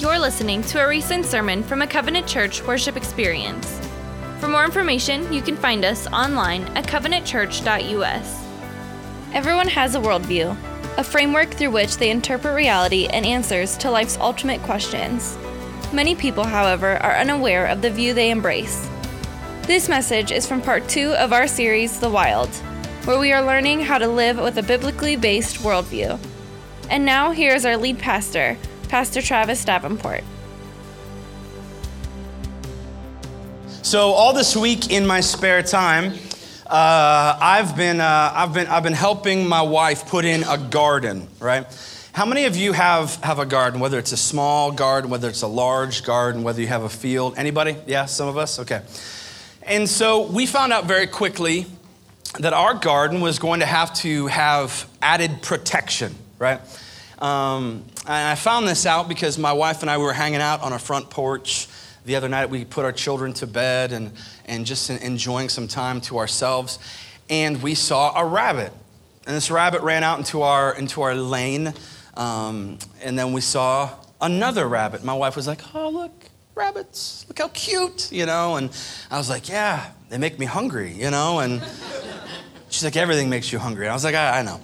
You're 0.00 0.18
listening 0.18 0.62
to 0.62 0.82
a 0.82 0.88
recent 0.88 1.26
sermon 1.26 1.62
from 1.62 1.82
a 1.82 1.86
Covenant 1.86 2.26
Church 2.26 2.62
worship 2.66 2.96
experience. 2.96 3.78
For 4.38 4.48
more 4.48 4.64
information, 4.64 5.30
you 5.30 5.42
can 5.42 5.56
find 5.56 5.84
us 5.84 6.06
online 6.06 6.62
at 6.74 6.86
covenantchurch.us. 6.86 8.46
Everyone 9.34 9.68
has 9.68 9.94
a 9.94 10.00
worldview, 10.00 10.56
a 10.96 11.04
framework 11.04 11.50
through 11.50 11.72
which 11.72 11.98
they 11.98 12.08
interpret 12.08 12.56
reality 12.56 13.08
and 13.08 13.26
answers 13.26 13.76
to 13.76 13.90
life's 13.90 14.16
ultimate 14.16 14.62
questions. 14.62 15.36
Many 15.92 16.14
people, 16.14 16.44
however, 16.44 16.96
are 17.02 17.16
unaware 17.16 17.66
of 17.66 17.82
the 17.82 17.90
view 17.90 18.14
they 18.14 18.30
embrace. 18.30 18.88
This 19.64 19.86
message 19.86 20.32
is 20.32 20.46
from 20.46 20.62
part 20.62 20.88
two 20.88 21.10
of 21.10 21.34
our 21.34 21.46
series, 21.46 22.00
The 22.00 22.08
Wild, 22.08 22.48
where 23.04 23.18
we 23.18 23.34
are 23.34 23.44
learning 23.44 23.80
how 23.80 23.98
to 23.98 24.08
live 24.08 24.38
with 24.38 24.56
a 24.56 24.62
biblically 24.62 25.16
based 25.16 25.58
worldview. 25.58 26.18
And 26.88 27.04
now, 27.04 27.32
here 27.32 27.54
is 27.54 27.66
our 27.66 27.76
lead 27.76 27.98
pastor, 27.98 28.56
Pastor 28.90 29.22
Travis 29.22 29.64
Davenport. 29.64 30.24
So 33.82 34.10
all 34.10 34.32
this 34.32 34.56
week 34.56 34.90
in 34.90 35.06
my 35.06 35.20
spare 35.20 35.62
time, 35.62 36.14
uh, 36.66 37.38
I've 37.40 37.76
been 37.76 38.00
uh, 38.00 38.32
I've 38.34 38.52
been 38.52 38.66
I've 38.66 38.82
been 38.82 38.92
helping 38.92 39.46
my 39.46 39.62
wife 39.62 40.08
put 40.08 40.24
in 40.24 40.42
a 40.42 40.58
garden. 40.58 41.28
Right? 41.38 41.66
How 42.10 42.26
many 42.26 42.46
of 42.46 42.56
you 42.56 42.72
have 42.72 43.14
have 43.22 43.38
a 43.38 43.46
garden? 43.46 43.78
Whether 43.78 43.96
it's 43.96 44.10
a 44.10 44.16
small 44.16 44.72
garden, 44.72 45.08
whether 45.08 45.28
it's 45.28 45.42
a 45.42 45.46
large 45.46 46.02
garden, 46.02 46.42
whether 46.42 46.60
you 46.60 46.66
have 46.66 46.82
a 46.82 46.88
field. 46.88 47.34
Anybody? 47.36 47.76
Yeah, 47.86 48.06
some 48.06 48.26
of 48.26 48.36
us. 48.36 48.58
Okay. 48.58 48.82
And 49.62 49.88
so 49.88 50.26
we 50.26 50.46
found 50.46 50.72
out 50.72 50.86
very 50.86 51.06
quickly 51.06 51.66
that 52.40 52.52
our 52.52 52.74
garden 52.74 53.20
was 53.20 53.38
going 53.38 53.60
to 53.60 53.66
have 53.66 53.94
to 53.98 54.26
have 54.26 54.88
added 55.00 55.42
protection. 55.42 56.16
Right? 56.40 56.60
Um, 57.20 57.84
and 58.06 58.28
I 58.28 58.34
found 58.34 58.66
this 58.66 58.86
out 58.86 59.08
because 59.08 59.38
my 59.38 59.52
wife 59.52 59.82
and 59.82 59.90
I 59.90 59.98
were 59.98 60.12
hanging 60.12 60.40
out 60.40 60.62
on 60.62 60.72
a 60.72 60.78
front 60.78 61.10
porch 61.10 61.68
the 62.04 62.16
other 62.16 62.28
night. 62.28 62.48
We 62.48 62.64
put 62.64 62.84
our 62.84 62.92
children 62.92 63.32
to 63.34 63.46
bed 63.46 63.92
and, 63.92 64.12
and 64.46 64.64
just 64.64 64.88
enjoying 64.90 65.48
some 65.48 65.68
time 65.68 66.00
to 66.02 66.18
ourselves. 66.18 66.78
And 67.28 67.62
we 67.62 67.74
saw 67.74 68.18
a 68.18 68.24
rabbit. 68.24 68.72
And 69.26 69.36
this 69.36 69.50
rabbit 69.50 69.82
ran 69.82 70.02
out 70.02 70.18
into 70.18 70.42
our, 70.42 70.74
into 70.74 71.02
our 71.02 71.14
lane. 71.14 71.74
Um, 72.14 72.78
and 73.02 73.18
then 73.18 73.32
we 73.32 73.42
saw 73.42 73.90
another 74.20 74.66
rabbit. 74.66 75.04
My 75.04 75.14
wife 75.14 75.36
was 75.36 75.46
like, 75.46 75.60
Oh, 75.74 75.90
look, 75.90 76.12
rabbits, 76.54 77.26
look 77.28 77.38
how 77.38 77.48
cute, 77.48 78.10
you 78.10 78.26
know? 78.26 78.56
And 78.56 78.70
I 79.10 79.18
was 79.18 79.28
like, 79.28 79.48
Yeah, 79.48 79.90
they 80.08 80.18
make 80.18 80.38
me 80.38 80.46
hungry, 80.46 80.92
you 80.92 81.10
know? 81.10 81.40
And 81.40 81.62
she's 82.70 82.82
like, 82.82 82.96
Everything 82.96 83.28
makes 83.28 83.52
you 83.52 83.58
hungry. 83.58 83.84
And 83.86 83.92
I 83.92 83.94
was 83.94 84.04
like, 84.04 84.14
I, 84.14 84.40
I 84.40 84.42
know. 84.42 84.60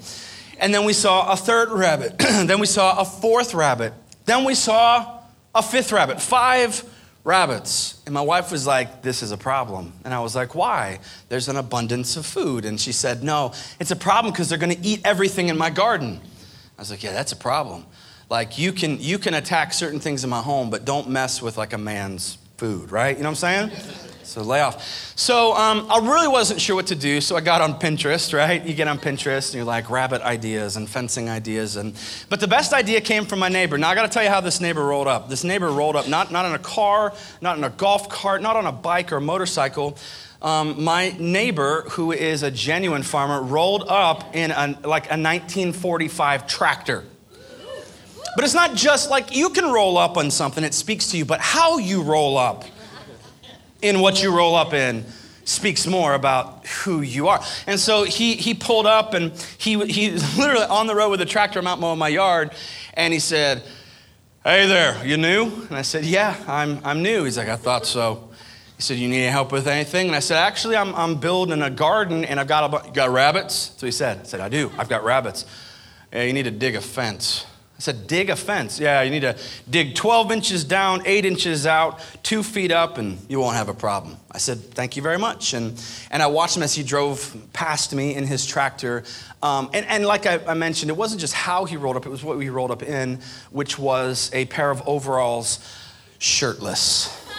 And 0.58 0.72
then 0.72 0.84
we 0.84 0.92
saw 0.92 1.32
a 1.32 1.36
third 1.36 1.70
rabbit. 1.70 2.18
then 2.18 2.60
we 2.60 2.66
saw 2.66 3.00
a 3.00 3.04
fourth 3.04 3.54
rabbit. 3.54 3.92
Then 4.24 4.44
we 4.44 4.54
saw 4.54 5.20
a 5.54 5.62
fifth 5.62 5.92
rabbit. 5.92 6.20
Five 6.20 6.82
rabbits. 7.24 8.00
And 8.06 8.14
my 8.14 8.22
wife 8.22 8.50
was 8.52 8.66
like, 8.66 9.02
This 9.02 9.22
is 9.22 9.32
a 9.32 9.36
problem. 9.36 9.92
And 10.04 10.14
I 10.14 10.20
was 10.20 10.34
like, 10.34 10.54
Why? 10.54 11.00
There's 11.28 11.48
an 11.48 11.56
abundance 11.56 12.16
of 12.16 12.24
food. 12.24 12.64
And 12.64 12.80
she 12.80 12.92
said, 12.92 13.22
No, 13.22 13.52
it's 13.80 13.90
a 13.90 13.96
problem 13.96 14.32
because 14.32 14.48
they're 14.48 14.58
going 14.58 14.74
to 14.74 14.86
eat 14.86 15.02
everything 15.04 15.48
in 15.48 15.58
my 15.58 15.70
garden. 15.70 16.20
I 16.78 16.82
was 16.82 16.90
like, 16.90 17.02
Yeah, 17.02 17.12
that's 17.12 17.32
a 17.32 17.36
problem. 17.36 17.84
Like, 18.28 18.58
you 18.58 18.72
can, 18.72 19.00
you 19.00 19.18
can 19.18 19.34
attack 19.34 19.72
certain 19.72 20.00
things 20.00 20.24
in 20.24 20.30
my 20.30 20.40
home, 20.40 20.68
but 20.68 20.84
don't 20.84 21.08
mess 21.08 21.40
with 21.40 21.56
like 21.56 21.72
a 21.72 21.78
man's 21.78 22.38
food, 22.56 22.90
right? 22.90 23.16
You 23.16 23.22
know 23.22 23.30
what 23.30 23.42
I'm 23.44 23.70
saying? 23.70 24.15
So 24.26 24.42
lay 24.42 24.60
off. 24.60 25.14
So 25.16 25.54
um, 25.54 25.86
I 25.88 25.98
really 25.98 26.26
wasn't 26.26 26.60
sure 26.60 26.74
what 26.74 26.88
to 26.88 26.96
do, 26.96 27.20
so 27.20 27.36
I 27.36 27.40
got 27.40 27.62
on 27.62 27.78
Pinterest, 27.78 28.36
right? 28.36 28.64
You 28.64 28.74
get 28.74 28.88
on 28.88 28.98
Pinterest 28.98 29.46
and 29.46 29.54
you're 29.54 29.64
like 29.64 29.88
rabbit 29.88 30.20
ideas 30.20 30.76
and 30.76 30.90
fencing 30.90 31.30
ideas, 31.30 31.76
and 31.76 31.94
but 32.28 32.40
the 32.40 32.48
best 32.48 32.72
idea 32.72 33.00
came 33.00 33.24
from 33.24 33.38
my 33.38 33.48
neighbor. 33.48 33.78
Now 33.78 33.88
I 33.88 33.94
got 33.94 34.02
to 34.02 34.08
tell 34.08 34.24
you 34.24 34.28
how 34.28 34.40
this 34.40 34.60
neighbor 34.60 34.84
rolled 34.84 35.06
up. 35.06 35.28
This 35.28 35.44
neighbor 35.44 35.70
rolled 35.70 35.94
up 35.94 36.08
not 36.08 36.32
not 36.32 36.44
in 36.44 36.52
a 36.52 36.58
car, 36.58 37.14
not 37.40 37.56
in 37.56 37.62
a 37.62 37.70
golf 37.70 38.08
cart, 38.08 38.42
not 38.42 38.56
on 38.56 38.66
a 38.66 38.72
bike 38.72 39.12
or 39.12 39.18
a 39.18 39.20
motorcycle. 39.20 39.96
Um, 40.42 40.82
my 40.82 41.14
neighbor, 41.18 41.84
who 41.90 42.12
is 42.12 42.42
a 42.42 42.50
genuine 42.50 43.04
farmer, 43.04 43.40
rolled 43.40 43.84
up 43.88 44.34
in 44.34 44.50
a, 44.50 44.66
like 44.84 45.06
a 45.06 45.16
1945 45.16 46.46
tractor. 46.46 47.04
But 48.34 48.44
it's 48.44 48.54
not 48.54 48.74
just 48.74 49.08
like 49.08 49.34
you 49.34 49.48
can 49.50 49.72
roll 49.72 49.96
up 49.96 50.18
on 50.18 50.30
something, 50.30 50.62
it 50.62 50.74
speaks 50.74 51.10
to 51.12 51.16
you, 51.16 51.24
but 51.24 51.40
how 51.40 51.78
you 51.78 52.02
roll 52.02 52.36
up 52.36 52.64
in 53.82 54.00
what 54.00 54.22
you 54.22 54.34
roll 54.34 54.54
up 54.54 54.72
in 54.72 55.04
speaks 55.44 55.86
more 55.86 56.14
about 56.14 56.66
who 56.66 57.00
you 57.00 57.28
are. 57.28 57.40
And 57.66 57.78
so 57.78 58.02
he, 58.04 58.34
he 58.34 58.52
pulled 58.52 58.86
up 58.86 59.14
and 59.14 59.32
he, 59.58 59.82
he 59.86 60.10
literally 60.36 60.66
on 60.66 60.86
the 60.86 60.94
road 60.94 61.10
with 61.10 61.20
a 61.20 61.26
tractor, 61.26 61.58
I'm 61.58 61.66
out 61.66 61.80
mowing 61.80 61.98
my 61.98 62.08
yard, 62.08 62.52
and 62.94 63.12
he 63.12 63.20
said, 63.20 63.62
Hey 64.44 64.66
there, 64.68 65.04
you 65.04 65.16
new? 65.16 65.44
And 65.44 65.76
I 65.76 65.82
said, 65.82 66.04
Yeah, 66.04 66.36
I'm, 66.46 66.80
I'm 66.84 67.02
new. 67.02 67.24
He's 67.24 67.36
like, 67.38 67.48
I 67.48 67.56
thought 67.56 67.86
so. 67.86 68.28
He 68.76 68.82
said, 68.82 68.98
You 68.98 69.08
need 69.08 69.24
help 69.24 69.52
with 69.52 69.66
anything? 69.66 70.08
And 70.08 70.16
I 70.16 70.20
said, 70.20 70.38
Actually, 70.38 70.76
I'm, 70.76 70.94
I'm 70.94 71.16
building 71.16 71.62
a 71.62 71.70
garden 71.70 72.24
and 72.24 72.38
I've 72.38 72.46
got, 72.46 72.86
a, 72.86 72.90
got 72.92 73.10
rabbits? 73.10 73.72
So 73.76 73.86
he 73.86 73.92
said, 73.92 74.20
I 74.20 74.22
said, 74.24 74.40
I 74.40 74.48
do. 74.48 74.70
I've 74.78 74.88
got 74.88 75.04
rabbits. 75.04 75.46
Yeah, 76.12 76.22
you 76.22 76.32
need 76.32 76.44
to 76.44 76.50
dig 76.50 76.76
a 76.76 76.80
fence. 76.80 77.44
I 77.76 77.80
said, 77.80 78.06
dig 78.06 78.30
a 78.30 78.36
fence. 78.36 78.80
Yeah, 78.80 79.02
you 79.02 79.10
need 79.10 79.20
to 79.20 79.36
dig 79.68 79.94
12 79.94 80.32
inches 80.32 80.64
down, 80.64 81.02
eight 81.04 81.26
inches 81.26 81.66
out, 81.66 82.00
two 82.22 82.42
feet 82.42 82.72
up, 82.72 82.96
and 82.96 83.18
you 83.28 83.38
won't 83.38 83.54
have 83.54 83.68
a 83.68 83.74
problem. 83.74 84.16
I 84.32 84.38
said, 84.38 84.58
thank 84.58 84.96
you 84.96 85.02
very 85.02 85.18
much. 85.18 85.52
And, 85.52 85.78
and 86.10 86.22
I 86.22 86.26
watched 86.26 86.56
him 86.56 86.62
as 86.62 86.74
he 86.74 86.82
drove 86.82 87.36
past 87.52 87.94
me 87.94 88.14
in 88.14 88.26
his 88.26 88.46
tractor. 88.46 89.04
Um, 89.42 89.68
and, 89.74 89.84
and 89.86 90.06
like 90.06 90.24
I, 90.24 90.40
I 90.46 90.54
mentioned, 90.54 90.90
it 90.90 90.96
wasn't 90.96 91.20
just 91.20 91.34
how 91.34 91.66
he 91.66 91.76
rolled 91.76 91.96
up, 91.96 92.06
it 92.06 92.08
was 92.08 92.24
what 92.24 92.38
he 92.38 92.48
rolled 92.48 92.70
up 92.70 92.82
in, 92.82 93.20
which 93.50 93.78
was 93.78 94.30
a 94.32 94.46
pair 94.46 94.70
of 94.70 94.82
overalls, 94.88 95.58
shirtless. 96.18 97.24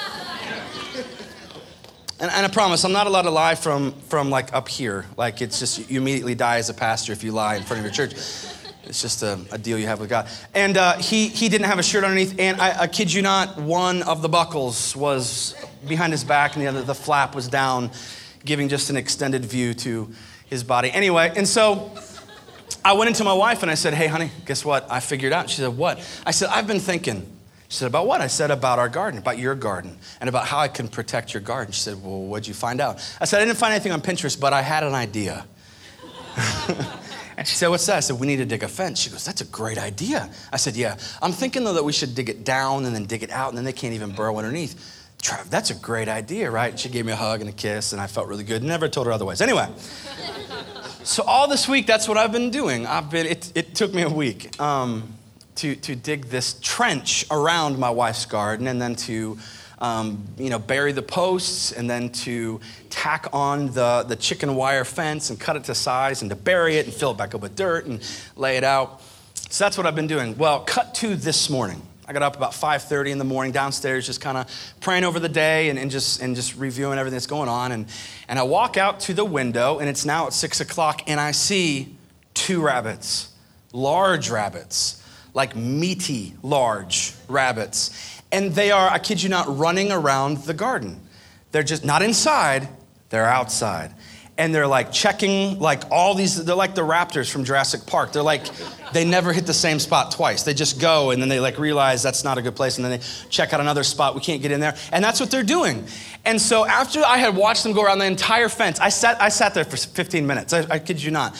And, 2.20 2.32
and, 2.32 2.48
I 2.48 2.50
promise, 2.50 2.84
I'm 2.84 2.94
not 2.94 3.06
allowed 3.06 3.24
to 3.24 3.30
lie 3.30 3.54
from, 3.54 3.92
from 4.10 4.32
like 4.32 4.52
up 4.52 4.68
here. 4.68 5.06
Like 5.18 5.40
it's 5.40 5.60
just, 5.60 5.88
you 5.88 6.02
immediately 6.02 6.34
die 6.34 6.58
as 6.58 6.68
a 6.68 6.74
pastor 6.74 7.14
if 7.14 7.24
you 7.24 7.32
lie 7.32 7.58
in 7.58 7.62
front 7.62 7.78
of 7.78 7.86
your 7.86 7.94
church. 7.94 8.16
It's 8.88 9.02
just 9.02 9.22
a, 9.22 9.40
a, 9.52 9.58
deal 9.58 9.78
you 9.78 9.86
have 9.88 10.00
with 10.00 10.10
God. 10.10 10.30
And 10.54 10.78
uh, 10.78 10.98
he, 10.98 11.28
he 11.28 11.50
didn't 11.50 11.68
have 11.68 11.78
a 11.78 11.84
shirt 11.84 12.04
underneath. 12.04 12.40
And 12.40 12.60
I, 12.60 12.84
I, 12.84 12.88
kid 12.88 13.12
you 13.12 13.22
not, 13.22 13.58
one 13.60 14.02
of 14.04 14.22
the 14.22 14.30
buckles 14.30 14.96
was 14.96 15.56
behind 15.88 16.14
his 16.14 16.24
back, 16.24 16.56
and 16.56 16.64
the 16.64 16.68
other, 16.68 16.82
the 16.84 16.96
flap 16.96 17.36
was 17.36 17.48
down, 17.48 17.92
giving 18.46 18.70
just 18.70 18.90
an 18.90 18.96
extended 18.96 19.44
view 19.44 19.74
to 19.76 20.10
his 20.46 20.64
body. 20.64 20.90
Anyway, 20.92 21.32
and 21.36 21.48
so 21.48 21.92
I 22.84 22.94
went 22.94 23.10
into 23.10 23.26
my 23.26 23.34
wife 23.34 23.62
and 23.62 23.70
I 23.70 23.76
said, 23.76 23.94
Hey, 23.94 24.08
honey, 24.08 24.32
guess 24.46 24.64
what? 24.64 24.90
I 24.90 25.02
figured 25.02 25.34
out. 25.34 25.50
She 25.50 25.58
said, 25.58 25.76
What? 25.78 26.00
I 26.26 26.32
said, 26.32 26.50
I've 26.50 26.68
been 26.68 26.80
thinking. 26.80 27.30
She 27.68 27.80
said, 27.80 27.88
About 27.88 28.08
what? 28.08 28.22
I 28.22 28.28
said, 28.28 28.52
About 28.52 28.80
our 28.80 28.88
garden, 28.88 29.20
about 29.20 29.38
your 29.38 29.56
garden, 29.56 29.98
and 30.22 30.30
about 30.30 30.48
how 30.48 30.60
I 30.60 30.70
can 30.70 30.88
protect 30.88 31.34
your 31.34 31.42
garden. 31.42 31.74
She 31.74 31.82
said, 31.82 32.02
Well, 32.02 32.22
what'd 32.22 32.48
you 32.48 32.54
find 32.54 32.80
out? 32.80 32.98
I 33.20 33.26
said, 33.26 33.42
I 33.42 33.46
didn't 33.46 33.58
find 33.58 33.74
anything 33.74 33.92
on 33.92 34.00
Pinterest, 34.02 34.40
but 34.40 34.54
I 34.54 34.62
had 34.62 34.84
an 34.84 34.96
idea. 34.96 35.46
And 37.38 37.48
she 37.48 37.56
said, 37.56 37.68
What's 37.68 37.86
that? 37.86 37.98
I 37.98 38.00
said, 38.00 38.20
We 38.20 38.26
need 38.26 38.38
to 38.38 38.46
dig 38.46 38.64
a 38.64 38.68
fence. 38.68 39.00
She 39.00 39.12
goes, 39.12 39.24
That's 39.24 39.42
a 39.42 39.46
great 39.46 39.78
idea. 39.78 40.30
I 40.52 40.58
said, 40.58 40.76
Yeah. 40.76 40.98
I'm 41.22 41.32
thinking, 41.32 41.64
though, 41.64 41.74
that 41.74 41.84
we 41.84 41.94
should 41.94 42.16
dig 42.16 42.30
it 42.30 42.44
down 42.44 42.86
and 42.86 42.96
then 42.96 43.06
dig 43.06 43.22
it 43.22 43.32
out, 43.32 43.50
and 43.50 43.58
then 43.58 43.64
they 43.64 43.74
can't 43.74 43.94
even 43.94 44.12
burrow 44.12 44.38
underneath. 44.38 44.96
Trav, 45.22 45.50
that's 45.50 45.70
a 45.70 45.76
great 45.76 46.08
idea, 46.10 46.50
right? 46.50 46.72
And 46.72 46.80
she 46.80 46.90
gave 46.90 47.06
me 47.06 47.12
a 47.12 47.16
hug 47.16 47.42
and 47.42 47.50
a 47.50 47.54
kiss, 47.54 47.94
and 47.94 48.02
I 48.02 48.08
felt 48.08 48.28
really 48.28 48.44
good. 48.44 48.64
Never 48.64 48.88
told 48.88 49.08
her 49.08 49.14
otherwise. 49.14 49.42
Anyway, 49.42 49.68
so 51.04 51.24
all 51.24 51.48
this 51.48 51.68
week, 51.68 51.88
that's 51.88 52.08
what 52.08 52.18
I've 52.18 52.32
been 52.32 52.52
doing. 52.52 52.86
I've 52.86 53.10
been, 53.10 53.26
it, 53.28 53.52
it 53.56 53.76
took 53.76 53.94
me 53.94 54.02
a 54.02 54.10
week 54.10 54.60
um, 54.60 55.14
to, 55.56 55.76
to 55.76 55.96
dig 55.96 56.26
this 56.26 56.60
trench 56.62 57.26
around 57.32 57.78
my 57.80 57.90
wife's 57.90 58.26
garden 58.26 58.68
and 58.68 58.82
then 58.82 58.96
to 58.96 59.38
um, 59.80 60.26
you 60.38 60.50
know, 60.50 60.60
bury 60.60 60.92
the 60.92 61.02
posts 61.02 61.72
and 61.72 61.90
then 61.90 62.10
to 62.10 62.60
tack 62.90 63.28
on 63.32 63.68
the, 63.74 64.04
the 64.08 64.16
chicken 64.16 64.56
wire 64.56 64.84
fence 64.84 65.30
and 65.30 65.40
cut 65.40 65.56
it 65.56 65.66
to 65.66 65.76
size 65.76 66.22
and 66.22 66.30
to 66.32 66.36
bury 66.36 66.78
it 66.78 66.86
and 66.86 66.94
fill 66.94 67.12
it 67.12 67.18
back 67.18 67.36
up 67.36 67.42
with 67.42 67.56
dirt 67.56 67.86
and 67.86 68.02
lay 68.36 68.58
it 68.58 68.64
out. 68.64 69.02
So 69.50 69.64
that's 69.64 69.78
what 69.78 69.86
I've 69.86 69.96
been 69.96 70.08
doing. 70.08 70.38
Well, 70.38 70.62
cut 70.62 70.96
to 70.96 71.16
this 71.16 71.50
morning. 71.50 71.82
I 72.10 72.14
got 72.14 72.22
up 72.22 72.38
about 72.38 72.54
5:30 72.54 73.12
in 73.12 73.18
the 73.18 73.26
morning 73.26 73.52
downstairs, 73.52 74.06
just 74.06 74.22
kind 74.22 74.38
of 74.38 74.50
praying 74.80 75.04
over 75.04 75.20
the 75.20 75.30
day 75.30 75.70
and, 75.70 75.78
and, 75.78 75.92
just 75.92 76.22
and 76.22 76.38
just 76.38 76.56
reviewing 76.56 76.98
everything 76.98 77.16
that's 77.16 77.28
going 77.28 77.50
on. 77.50 77.74
And, 77.74 77.86
and 78.30 78.40
I 78.40 78.44
walk 78.44 78.78
out 78.78 79.02
to 79.02 79.14
the 79.14 79.26
window, 79.26 79.80
and 79.80 79.90
it's 79.90 80.06
now 80.06 80.28
at 80.28 80.34
six 80.34 80.62
o'clock, 80.62 81.02
and 81.08 81.20
I 81.20 81.32
see 81.32 81.98
two 82.34 82.62
rabbits, 82.62 83.30
large 83.74 84.30
rabbits, 84.30 85.04
like 85.34 85.54
meaty, 85.56 86.34
large 86.42 87.14
rabbits 87.28 88.17
and 88.32 88.54
they 88.54 88.72
are, 88.72 88.90
I 88.90 89.00
kid 89.00 89.22
you 89.22 89.30
not, 89.30 89.58
running 89.58 89.92
around 89.92 90.38
the 90.40 90.54
garden. 90.54 91.02
They're 91.52 91.64
just 91.64 91.86
not 91.86 92.02
inside, 92.02 92.68
they're 93.10 93.28
outside. 93.28 93.94
And 94.40 94.54
they're 94.54 94.68
like 94.68 94.92
checking 94.92 95.60
like 95.60 95.82
all 95.90 96.14
these, 96.14 96.46
they're 96.46 96.56
like 96.56 96.76
the 96.76 96.84
raptors 96.84 97.32
from 97.32 97.44
Jurassic 97.44 97.88
Park. 97.88 98.12
They're 98.12 98.22
like, 98.22 98.44
they 98.94 99.04
never 99.04 99.34
hit 99.34 99.48
the 99.48 99.54
same 99.54 99.80
spot 99.80 100.12
twice. 100.12 100.44
They 100.44 100.54
just 100.54 100.80
go 100.80 101.10
and 101.10 101.20
then 101.20 101.28
they 101.28 101.40
like 101.40 101.58
realize 101.58 102.04
that's 102.04 102.24
not 102.24 102.38
a 102.38 102.44
good 102.44 102.56
place 102.56 102.78
and 102.78 102.86
then 102.86 103.00
they 103.00 103.06
check 103.30 103.52
out 103.54 103.60
another 103.60 103.84
spot. 103.84 104.14
We 104.14 104.22
can't 104.22 104.42
get 104.42 104.52
in 104.52 104.60
there. 104.60 104.76
And 104.92 105.04
that's 105.04 105.20
what 105.20 105.32
they're 105.32 105.42
doing. 105.42 105.88
And 106.24 106.40
so 106.40 106.68
after 106.68 107.04
I 107.04 107.18
had 107.18 107.36
watched 107.36 107.64
them 107.64 107.74
go 107.74 107.84
around 107.84 107.98
the 107.98 108.06
entire 108.06 108.50
fence, 108.50 108.80
I 108.80 108.90
sat, 108.90 109.20
I 109.20 109.30
sat 109.30 109.56
there 109.56 109.66
for 109.66 109.78
15 109.78 110.28
minutes. 110.28 110.54
I, 110.54 110.68
I 110.70 110.78
kid 110.78 111.02
you 111.02 111.10
not. 111.10 111.36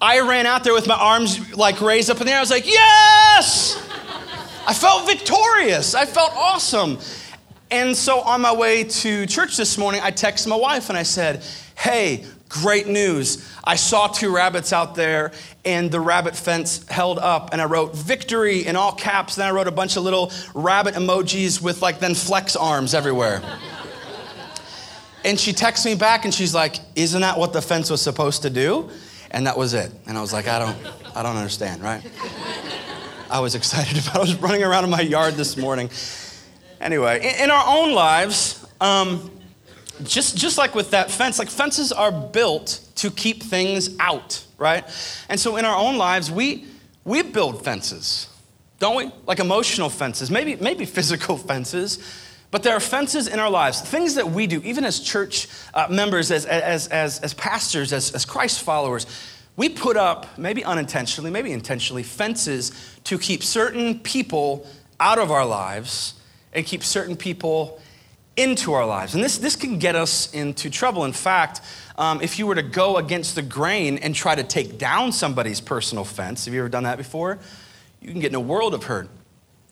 I 0.00 0.20
ran 0.20 0.46
out 0.46 0.64
there 0.64 0.72
with 0.72 0.86
my 0.86 0.94
arms 0.94 1.54
like 1.54 1.80
raised 1.82 2.08
up 2.08 2.20
in 2.20 2.26
the 2.26 2.32
air. 2.32 2.38
I 2.38 2.40
was 2.40 2.50
like, 2.50 2.66
yes! 2.66 3.87
I 4.68 4.74
felt 4.74 5.06
victorious. 5.06 5.94
I 5.94 6.04
felt 6.04 6.30
awesome. 6.36 6.98
And 7.70 7.96
so 7.96 8.20
on 8.20 8.42
my 8.42 8.54
way 8.54 8.84
to 8.84 9.24
church 9.24 9.56
this 9.56 9.78
morning, 9.78 10.02
I 10.04 10.10
texted 10.10 10.48
my 10.48 10.56
wife 10.56 10.90
and 10.90 10.98
I 10.98 11.04
said, 11.04 11.42
Hey, 11.74 12.26
great 12.50 12.86
news. 12.86 13.50
I 13.64 13.76
saw 13.76 14.08
two 14.08 14.34
rabbits 14.34 14.74
out 14.74 14.94
there 14.94 15.32
and 15.64 15.90
the 15.90 16.00
rabbit 16.00 16.36
fence 16.36 16.86
held 16.88 17.18
up 17.18 17.48
and 17.52 17.62
I 17.62 17.64
wrote 17.64 17.96
victory 17.96 18.66
in 18.66 18.76
all 18.76 18.92
caps. 18.92 19.36
Then 19.36 19.48
I 19.48 19.52
wrote 19.52 19.68
a 19.68 19.72
bunch 19.72 19.96
of 19.96 20.02
little 20.02 20.30
rabbit 20.54 20.94
emojis 20.94 21.62
with 21.62 21.80
like 21.80 21.98
then 21.98 22.14
flex 22.14 22.54
arms 22.54 22.92
everywhere. 22.92 23.40
and 25.24 25.40
she 25.40 25.54
texts 25.54 25.86
me 25.86 25.94
back 25.94 26.26
and 26.26 26.34
she's 26.34 26.54
like, 26.54 26.76
Isn't 26.94 27.22
that 27.22 27.38
what 27.38 27.54
the 27.54 27.62
fence 27.62 27.88
was 27.88 28.02
supposed 28.02 28.42
to 28.42 28.50
do? 28.50 28.90
And 29.30 29.46
that 29.46 29.56
was 29.56 29.72
it. 29.72 29.90
And 30.06 30.18
I 30.18 30.20
was 30.20 30.34
like, 30.34 30.46
I 30.46 30.58
don't, 30.58 30.76
I 31.16 31.22
don't 31.22 31.36
understand, 31.36 31.82
right? 31.82 32.02
I 33.30 33.40
was 33.40 33.54
excited 33.54 33.98
about. 34.02 34.16
I 34.16 34.20
was 34.20 34.36
running 34.36 34.62
around 34.62 34.84
in 34.84 34.90
my 34.90 35.00
yard 35.00 35.34
this 35.34 35.56
morning. 35.56 35.90
Anyway, 36.80 37.36
in, 37.40 37.50
our 37.50 37.64
own 37.66 37.92
lives, 37.92 38.66
um, 38.80 39.30
just, 40.04 40.36
just 40.36 40.58
like 40.58 40.74
with 40.74 40.92
that 40.92 41.10
fence, 41.10 41.38
like 41.38 41.48
fences 41.48 41.90
are 41.90 42.12
built 42.12 42.80
to 42.96 43.10
keep 43.10 43.42
things 43.42 43.98
out, 43.98 44.44
right? 44.58 44.84
And 45.28 45.38
so 45.40 45.56
in 45.56 45.64
our 45.64 45.76
own 45.76 45.96
lives, 45.96 46.30
we, 46.30 46.66
we 47.04 47.22
build 47.22 47.64
fences, 47.64 48.28
don't 48.78 48.96
we? 48.96 49.10
Like 49.26 49.40
emotional 49.40 49.90
fences, 49.90 50.30
maybe, 50.30 50.54
maybe 50.56 50.84
physical 50.84 51.36
fences. 51.48 51.98
But 52.50 52.62
there 52.62 52.74
are 52.74 52.80
fences 52.80 53.26
in 53.26 53.40
our 53.40 53.50
lives, 53.50 53.80
things 53.80 54.14
that 54.14 54.30
we 54.30 54.46
do, 54.46 54.62
even 54.64 54.84
as 54.84 55.00
church 55.00 55.48
uh, 55.74 55.88
members, 55.90 56.30
as, 56.30 56.46
as, 56.46 56.86
as, 56.88 57.18
as 57.20 57.34
pastors, 57.34 57.92
as, 57.92 58.14
as 58.14 58.24
Christ 58.24 58.62
followers. 58.62 59.04
We 59.58 59.68
put 59.68 59.96
up, 59.96 60.38
maybe 60.38 60.64
unintentionally, 60.64 61.32
maybe 61.32 61.50
intentionally, 61.50 62.04
fences 62.04 62.97
to 63.08 63.18
keep 63.18 63.42
certain 63.42 63.98
people 64.00 64.66
out 65.00 65.18
of 65.18 65.30
our 65.30 65.46
lives 65.46 66.12
and 66.52 66.66
keep 66.66 66.84
certain 66.84 67.16
people 67.16 67.80
into 68.36 68.74
our 68.74 68.86
lives. 68.86 69.14
And 69.14 69.24
this, 69.24 69.38
this 69.38 69.56
can 69.56 69.78
get 69.78 69.96
us 69.96 70.30
into 70.34 70.68
trouble. 70.68 71.06
In 71.06 71.14
fact, 71.14 71.62
um, 71.96 72.20
if 72.20 72.38
you 72.38 72.46
were 72.46 72.54
to 72.54 72.62
go 72.62 72.98
against 72.98 73.34
the 73.34 73.40
grain 73.40 73.96
and 73.96 74.14
try 74.14 74.34
to 74.34 74.44
take 74.44 74.76
down 74.76 75.12
somebody's 75.12 75.58
personal 75.58 76.04
fence, 76.04 76.44
have 76.44 76.52
you 76.52 76.60
ever 76.60 76.68
done 76.68 76.82
that 76.82 76.98
before? 76.98 77.38
You 78.02 78.10
can 78.10 78.20
get 78.20 78.30
in 78.30 78.34
a 78.34 78.40
world 78.40 78.74
of 78.74 78.84
hurt. 78.84 79.08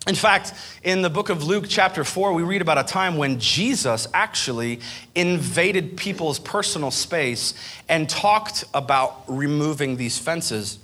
In 0.07 0.15
fact, 0.15 0.55
in 0.83 1.03
the 1.03 1.11
book 1.11 1.29
of 1.29 1.45
Luke, 1.45 1.67
chapter 1.69 2.05
4, 2.05 2.33
we 2.33 2.43
read 2.43 2.63
about 2.63 2.79
a 2.79 2.85
time 2.85 3.19
when 3.19 3.39
Jesus 3.39 4.09
actually 4.15 4.81
invaded 5.15 5.99
people's 5.99 6.39
personal 6.39 6.91
space 6.91 7.53
and 7.87 8.09
talked 8.09 8.65
about 8.73 9.25
removing 9.29 9.97
these 9.97 10.19
fences. 10.19 10.79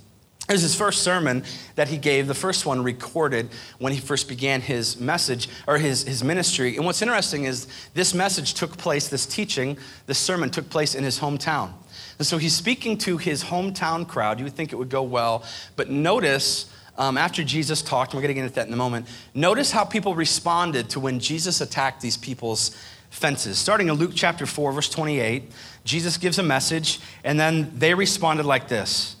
Was 0.49 0.61
his 0.61 0.75
first 0.75 1.03
sermon 1.03 1.45
that 1.75 1.87
he 1.87 1.97
gave, 1.97 2.27
the 2.27 2.33
first 2.33 2.65
one 2.65 2.83
recorded 2.83 3.49
when 3.79 3.93
he 3.93 3.99
first 3.99 4.27
began 4.27 4.59
his 4.59 4.99
message 4.99 5.47
or 5.67 5.77
his, 5.77 6.03
his 6.03 6.21
ministry. 6.21 6.75
And 6.75 6.85
what's 6.85 7.01
interesting 7.01 7.45
is 7.45 7.67
this 7.93 8.13
message 8.13 8.53
took 8.53 8.77
place, 8.77 9.07
this 9.07 9.25
teaching, 9.25 9.77
this 10.05 10.17
sermon 10.17 10.49
took 10.49 10.69
place 10.69 10.95
in 10.95 11.03
his 11.05 11.19
hometown. 11.19 11.71
And 12.17 12.27
so 12.27 12.37
he's 12.37 12.53
speaking 12.53 12.97
to 12.99 13.17
his 13.17 13.45
hometown 13.45 14.07
crowd. 14.07 14.37
You 14.37 14.43
would 14.43 14.53
think 14.53 14.73
it 14.73 14.75
would 14.75 14.89
go 14.89 15.01
well, 15.01 15.43
but 15.77 15.89
notice 15.89 16.69
um, 16.97 17.17
after 17.17 17.43
Jesus 17.43 17.81
talked, 17.81 18.13
we're 18.13 18.21
going 18.21 18.29
to 18.29 18.33
get 18.35 18.43
into 18.43 18.55
that 18.55 18.67
in 18.67 18.73
a 18.73 18.77
moment, 18.77 19.07
notice 19.33 19.71
how 19.71 19.83
people 19.83 20.13
responded 20.13 20.89
to 20.89 20.99
when 20.99 21.19
Jesus 21.19 21.61
attacked 21.61 22.01
these 22.01 22.17
people's 22.17 22.77
fences. 23.09 23.57
Starting 23.57 23.89
in 23.89 23.95
Luke 23.95 24.11
chapter 24.13 24.45
4, 24.45 24.71
verse 24.73 24.89
28, 24.89 25.51
Jesus 25.85 26.17
gives 26.17 26.37
a 26.37 26.43
message, 26.43 26.99
and 27.23 27.39
then 27.39 27.71
they 27.77 27.93
responded 27.93 28.45
like 28.45 28.67
this 28.67 29.12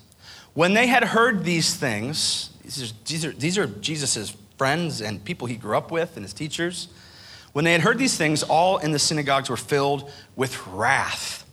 When 0.53 0.73
they 0.73 0.87
had 0.87 1.03
heard 1.03 1.43
these 1.43 1.75
things, 1.75 2.49
these 3.05 3.25
are, 3.25 3.63
are, 3.63 3.67
Jesus' 3.67 4.35
friends 4.57 5.01
and 5.01 5.23
people 5.23 5.47
he 5.47 5.55
grew 5.55 5.75
up 5.75 5.91
with 5.91 6.15
and 6.15 6.23
his 6.23 6.33
teachers. 6.33 6.87
When 7.53 7.65
they 7.65 7.71
had 7.71 7.81
heard 7.81 7.97
these 7.97 8.17
things, 8.17 8.43
all 8.43 8.77
in 8.77 8.91
the 8.91 8.99
synagogues 8.99 9.49
were 9.49 9.57
filled 9.57 10.11
with 10.35 10.65
wrath 10.67 11.43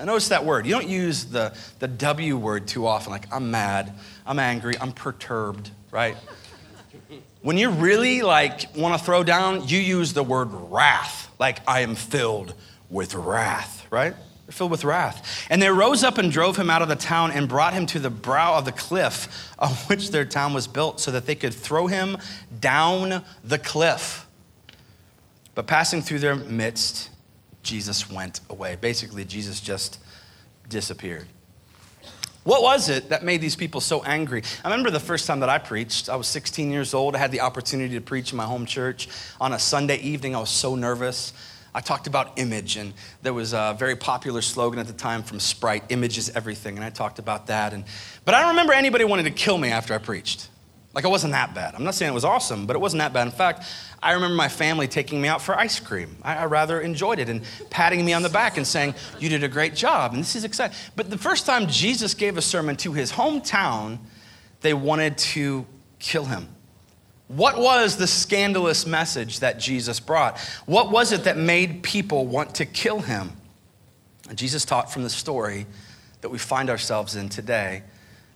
now, 0.00 0.06
notice 0.06 0.28
that 0.28 0.46
word. 0.46 0.64
You 0.64 0.72
don't 0.72 0.88
use 0.88 1.26
the, 1.26 1.54
the 1.78 1.86
W 1.86 2.38
word 2.38 2.66
too 2.66 2.86
often, 2.86 3.12
like 3.12 3.30
I'm 3.30 3.50
mad, 3.50 3.92
I'm 4.24 4.38
angry, 4.38 4.74
I'm 4.80 4.92
perturbed, 4.92 5.70
right? 5.90 6.16
When 7.42 7.58
you 7.58 7.68
really 7.68 8.22
like 8.22 8.74
want 8.74 8.98
to 8.98 9.04
throw 9.04 9.22
down, 9.22 9.68
you 9.68 9.78
use 9.78 10.14
the 10.14 10.22
word 10.22 10.48
wrath, 10.52 11.30
like 11.38 11.58
I 11.68 11.80
am 11.80 11.96
filled 11.96 12.54
with 12.88 13.14
wrath, 13.14 13.86
right? 13.90 14.14
They're 14.50 14.56
filled 14.56 14.72
with 14.72 14.82
wrath. 14.82 15.46
And 15.48 15.62
they 15.62 15.68
rose 15.68 16.02
up 16.02 16.18
and 16.18 16.32
drove 16.32 16.56
him 16.56 16.70
out 16.70 16.82
of 16.82 16.88
the 16.88 16.96
town 16.96 17.30
and 17.30 17.48
brought 17.48 17.72
him 17.72 17.86
to 17.86 18.00
the 18.00 18.10
brow 18.10 18.58
of 18.58 18.64
the 18.64 18.72
cliff 18.72 19.54
on 19.60 19.70
which 19.86 20.10
their 20.10 20.24
town 20.24 20.54
was 20.54 20.66
built 20.66 20.98
so 20.98 21.12
that 21.12 21.24
they 21.24 21.36
could 21.36 21.54
throw 21.54 21.86
him 21.86 22.18
down 22.58 23.22
the 23.44 23.60
cliff. 23.60 24.26
But 25.54 25.68
passing 25.68 26.02
through 26.02 26.18
their 26.18 26.34
midst, 26.34 27.10
Jesus 27.62 28.10
went 28.10 28.40
away. 28.50 28.76
Basically, 28.80 29.24
Jesus 29.24 29.60
just 29.60 30.00
disappeared. 30.68 31.28
What 32.42 32.62
was 32.64 32.88
it 32.88 33.10
that 33.10 33.22
made 33.22 33.40
these 33.40 33.54
people 33.54 33.80
so 33.80 34.02
angry? 34.02 34.42
I 34.64 34.68
remember 34.68 34.90
the 34.90 34.98
first 34.98 35.28
time 35.28 35.38
that 35.40 35.48
I 35.48 35.58
preached. 35.58 36.08
I 36.08 36.16
was 36.16 36.26
16 36.26 36.72
years 36.72 36.92
old. 36.92 37.14
I 37.14 37.18
had 37.18 37.30
the 37.30 37.42
opportunity 37.42 37.94
to 37.94 38.00
preach 38.00 38.32
in 38.32 38.36
my 38.36 38.46
home 38.46 38.66
church 38.66 39.06
on 39.40 39.52
a 39.52 39.60
Sunday 39.60 39.98
evening. 39.98 40.34
I 40.34 40.40
was 40.40 40.50
so 40.50 40.74
nervous. 40.74 41.32
I 41.74 41.80
talked 41.80 42.06
about 42.06 42.38
image, 42.38 42.76
and 42.76 42.92
there 43.22 43.32
was 43.32 43.52
a 43.52 43.76
very 43.78 43.96
popular 43.96 44.42
slogan 44.42 44.80
at 44.80 44.86
the 44.86 44.92
time 44.92 45.22
from 45.22 45.38
Sprite 45.38 45.84
image 45.88 46.18
is 46.18 46.30
everything. 46.30 46.76
And 46.76 46.84
I 46.84 46.90
talked 46.90 47.18
about 47.18 47.46
that. 47.46 47.72
And, 47.72 47.84
but 48.24 48.34
I 48.34 48.40
don't 48.40 48.50
remember 48.50 48.72
anybody 48.72 49.04
wanting 49.04 49.26
to 49.26 49.30
kill 49.30 49.58
me 49.58 49.68
after 49.68 49.94
I 49.94 49.98
preached. 49.98 50.48
Like, 50.92 51.04
it 51.04 51.08
wasn't 51.08 51.32
that 51.34 51.54
bad. 51.54 51.76
I'm 51.76 51.84
not 51.84 51.94
saying 51.94 52.10
it 52.10 52.14
was 52.14 52.24
awesome, 52.24 52.66
but 52.66 52.74
it 52.74 52.80
wasn't 52.80 52.98
that 52.98 53.12
bad. 53.12 53.26
In 53.26 53.32
fact, 53.32 53.64
I 54.02 54.12
remember 54.12 54.34
my 54.34 54.48
family 54.48 54.88
taking 54.88 55.20
me 55.20 55.28
out 55.28 55.40
for 55.40 55.56
ice 55.56 55.78
cream. 55.78 56.16
I, 56.22 56.38
I, 56.38 56.44
rather 56.46 56.80
enjoyed 56.80 57.20
it 57.20 57.28
and 57.28 57.42
patting 57.70 58.04
me 58.04 58.12
on 58.12 58.22
the 58.22 58.28
back 58.28 58.56
and 58.56 58.66
saying, 58.66 58.96
You 59.20 59.28
did 59.28 59.44
a 59.44 59.48
great 59.48 59.76
job. 59.76 60.14
And 60.14 60.20
this 60.20 60.34
is 60.34 60.42
exciting. 60.42 60.76
But 60.96 61.08
the 61.08 61.18
first 61.18 61.46
time 61.46 61.68
Jesus 61.68 62.14
gave 62.14 62.36
a 62.36 62.42
sermon 62.42 62.76
to 62.78 62.92
his 62.92 63.12
hometown, 63.12 63.98
they 64.62 64.74
wanted 64.74 65.16
to 65.18 65.64
kill 66.00 66.24
him. 66.24 66.48
What 67.30 67.58
was 67.58 67.96
the 67.96 68.08
scandalous 68.08 68.86
message 68.86 69.38
that 69.38 69.60
Jesus 69.60 70.00
brought? 70.00 70.36
What 70.66 70.90
was 70.90 71.12
it 71.12 71.22
that 71.24 71.36
made 71.36 71.84
people 71.84 72.26
want 72.26 72.56
to 72.56 72.66
kill 72.66 72.98
him? 72.98 73.30
And 74.28 74.36
Jesus 74.36 74.64
taught 74.64 74.92
from 74.92 75.04
the 75.04 75.10
story 75.10 75.66
that 76.22 76.28
we 76.28 76.38
find 76.38 76.68
ourselves 76.68 77.14
in 77.14 77.28
today 77.28 77.84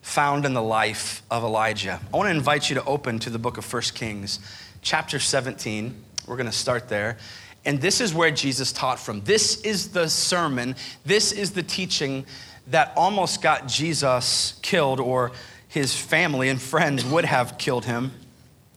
found 0.01 0.45
in 0.45 0.55
the 0.55 0.63
life 0.63 1.25
of 1.29 1.43
Elijah. 1.43 1.99
I 2.13 2.17
want 2.17 2.29
to 2.29 2.37
invite 2.37 2.71
you 2.71 2.77
to 2.77 2.85
open 2.85 3.19
to 3.19 3.31
the 3.31 3.39
book 3.39 3.59
of 3.59 3.73
1 3.73 3.83
Kings, 3.95 4.39
chapter 4.81 5.19
17. 5.19 5.93
We're 6.29 6.37
going 6.37 6.47
to 6.47 6.53
start 6.53 6.89
there. 6.89 7.17
And 7.65 7.81
this 7.81 8.01
is 8.01 8.15
where 8.15 8.31
Jesus 8.31 8.71
taught 8.71 9.01
from. 9.01 9.23
This 9.23 9.61
is 9.63 9.89
the 9.89 10.09
sermon, 10.09 10.77
this 11.05 11.33
is 11.33 11.51
the 11.51 11.65
teaching 11.65 12.27
that 12.69 12.93
almost 12.97 13.43
got 13.43 13.67
Jesus 13.67 14.57
killed, 14.63 15.01
or 15.01 15.33
his 15.67 15.99
family 16.01 16.49
and 16.49 16.63
friends 16.63 17.05
would 17.05 17.25
have 17.25 17.59
killed 17.59 17.87
him. 17.87 18.13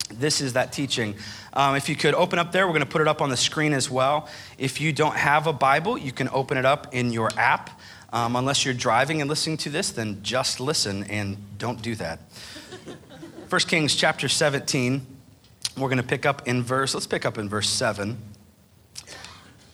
This 0.10 0.42
is 0.42 0.54
that 0.54 0.72
teaching. 0.72 1.16
Um, 1.54 1.76
if 1.76 1.90
you 1.90 1.96
could 1.96 2.14
open 2.14 2.40
up 2.40 2.52
there, 2.52 2.66
we're 2.66 2.74
going 2.74 2.86
to 2.86 2.90
put 2.90 3.02
it 3.02 3.08
up 3.08 3.22
on 3.22 3.30
the 3.30 3.38
screen 3.38 3.74
as 3.74 3.90
well. 3.90 4.30
If 4.58 4.80
you 4.80 4.94
don't 4.94 5.16
have 5.16 5.48
a 5.48 5.54
Bible, 5.54 5.98
you 5.98 6.12
can 6.12 6.30
open 6.30 6.58
it 6.58 6.66
up 6.66 6.94
in 6.94 7.12
your 7.12 7.30
app. 7.38 7.80
Um, 8.14 8.38
unless 8.38 8.64
you're 8.64 8.74
driving 8.74 9.20
and 9.20 9.30
listening 9.30 9.58
to 9.58 9.70
this, 9.70 9.92
then 9.92 10.20
just 10.24 10.60
listen 10.62 11.04
and 11.06 11.38
don't 11.58 11.82
do 11.82 11.94
that. 11.96 12.20
1 13.50 13.62
Kings 13.62 13.96
chapter 13.96 14.30
17, 14.30 15.06
we're 15.78 15.90
going 15.90 15.98
to 15.98 16.04
pick 16.04 16.26
up 16.26 16.48
in 16.48 16.64
verse, 16.64 16.94
let's 16.94 17.08
pick 17.08 17.26
up 17.26 17.38
in 17.38 17.50
verse 17.50 17.70
7. 17.70 18.18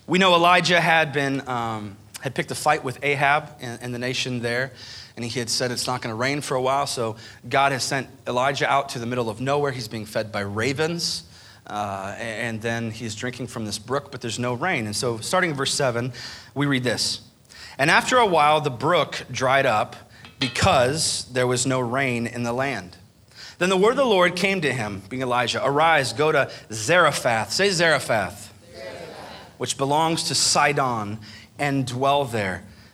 We 0.06 0.18
know 0.18 0.34
Elijah 0.34 0.82
had 0.82 1.14
been, 1.14 1.48
um, 1.48 1.96
had 2.22 2.36
picked 2.36 2.52
a 2.52 2.56
fight 2.56 2.84
with 2.84 3.04
Ahab 3.04 3.50
and, 3.62 3.82
and 3.82 3.94
the 3.94 4.00
nation 4.00 4.42
there, 4.42 4.74
and 5.16 5.26
he 5.26 5.40
had 5.40 5.50
said 5.50 5.72
it's 5.72 5.88
not 5.88 6.02
going 6.02 6.12
to 6.12 6.20
rain 6.20 6.42
for 6.42 6.56
a 6.56 6.62
while, 6.62 6.88
so 6.88 7.16
God 7.48 7.72
has 7.72 7.84
sent 7.84 8.08
Elijah 8.28 8.70
out 8.70 8.90
to 8.90 9.00
the 9.00 9.06
middle 9.06 9.30
of 9.30 9.40
nowhere. 9.40 9.72
He's 9.72 9.88
being 9.88 10.06
fed 10.06 10.32
by 10.32 10.42
ravens. 10.42 11.24
Uh, 11.66 12.14
and 12.18 12.62
then 12.62 12.92
he's 12.92 13.16
drinking 13.16 13.48
from 13.48 13.64
this 13.64 13.80
brook, 13.80 14.12
but 14.12 14.20
there's 14.20 14.38
no 14.38 14.54
rain. 14.54 14.86
And 14.86 14.94
so, 14.94 15.20
starting 15.20 15.52
in 15.52 15.56
verse 15.56 15.74
7, 15.74 16.12
we 16.54 16.66
read 16.66 16.84
this 16.84 17.22
and 17.78 17.90
after 17.90 18.18
a 18.18 18.26
while, 18.26 18.62
the 18.62 18.70
brook 18.70 19.26
dried 19.32 19.66
up 19.66 19.96
because 20.40 21.26
there 21.32 21.48
was 21.48 21.66
no 21.66 21.80
rain 21.80 22.28
in 22.28 22.44
the 22.44 22.54
land. 22.54 22.98
Then 23.58 23.70
the 23.70 23.78
word 23.78 23.92
of 23.92 23.98
the 23.98 24.06
Lord 24.06 24.36
came 24.36 24.62
to 24.62 24.74
him, 24.74 25.02
being 25.10 25.22
Elijah 25.22 25.64
Arise, 25.64 26.14
go 26.14 26.32
to 26.32 26.52
Zarephath. 26.72 27.52
Say 27.52 27.70
Zarephath, 27.70 28.54
Zarephath. 28.76 29.58
which 29.58 29.78
belongs 29.78 30.24
to 30.26 30.36
Sidon, 30.36 31.20
and 31.58 31.86
dwell 31.86 32.26
there. 32.26 32.64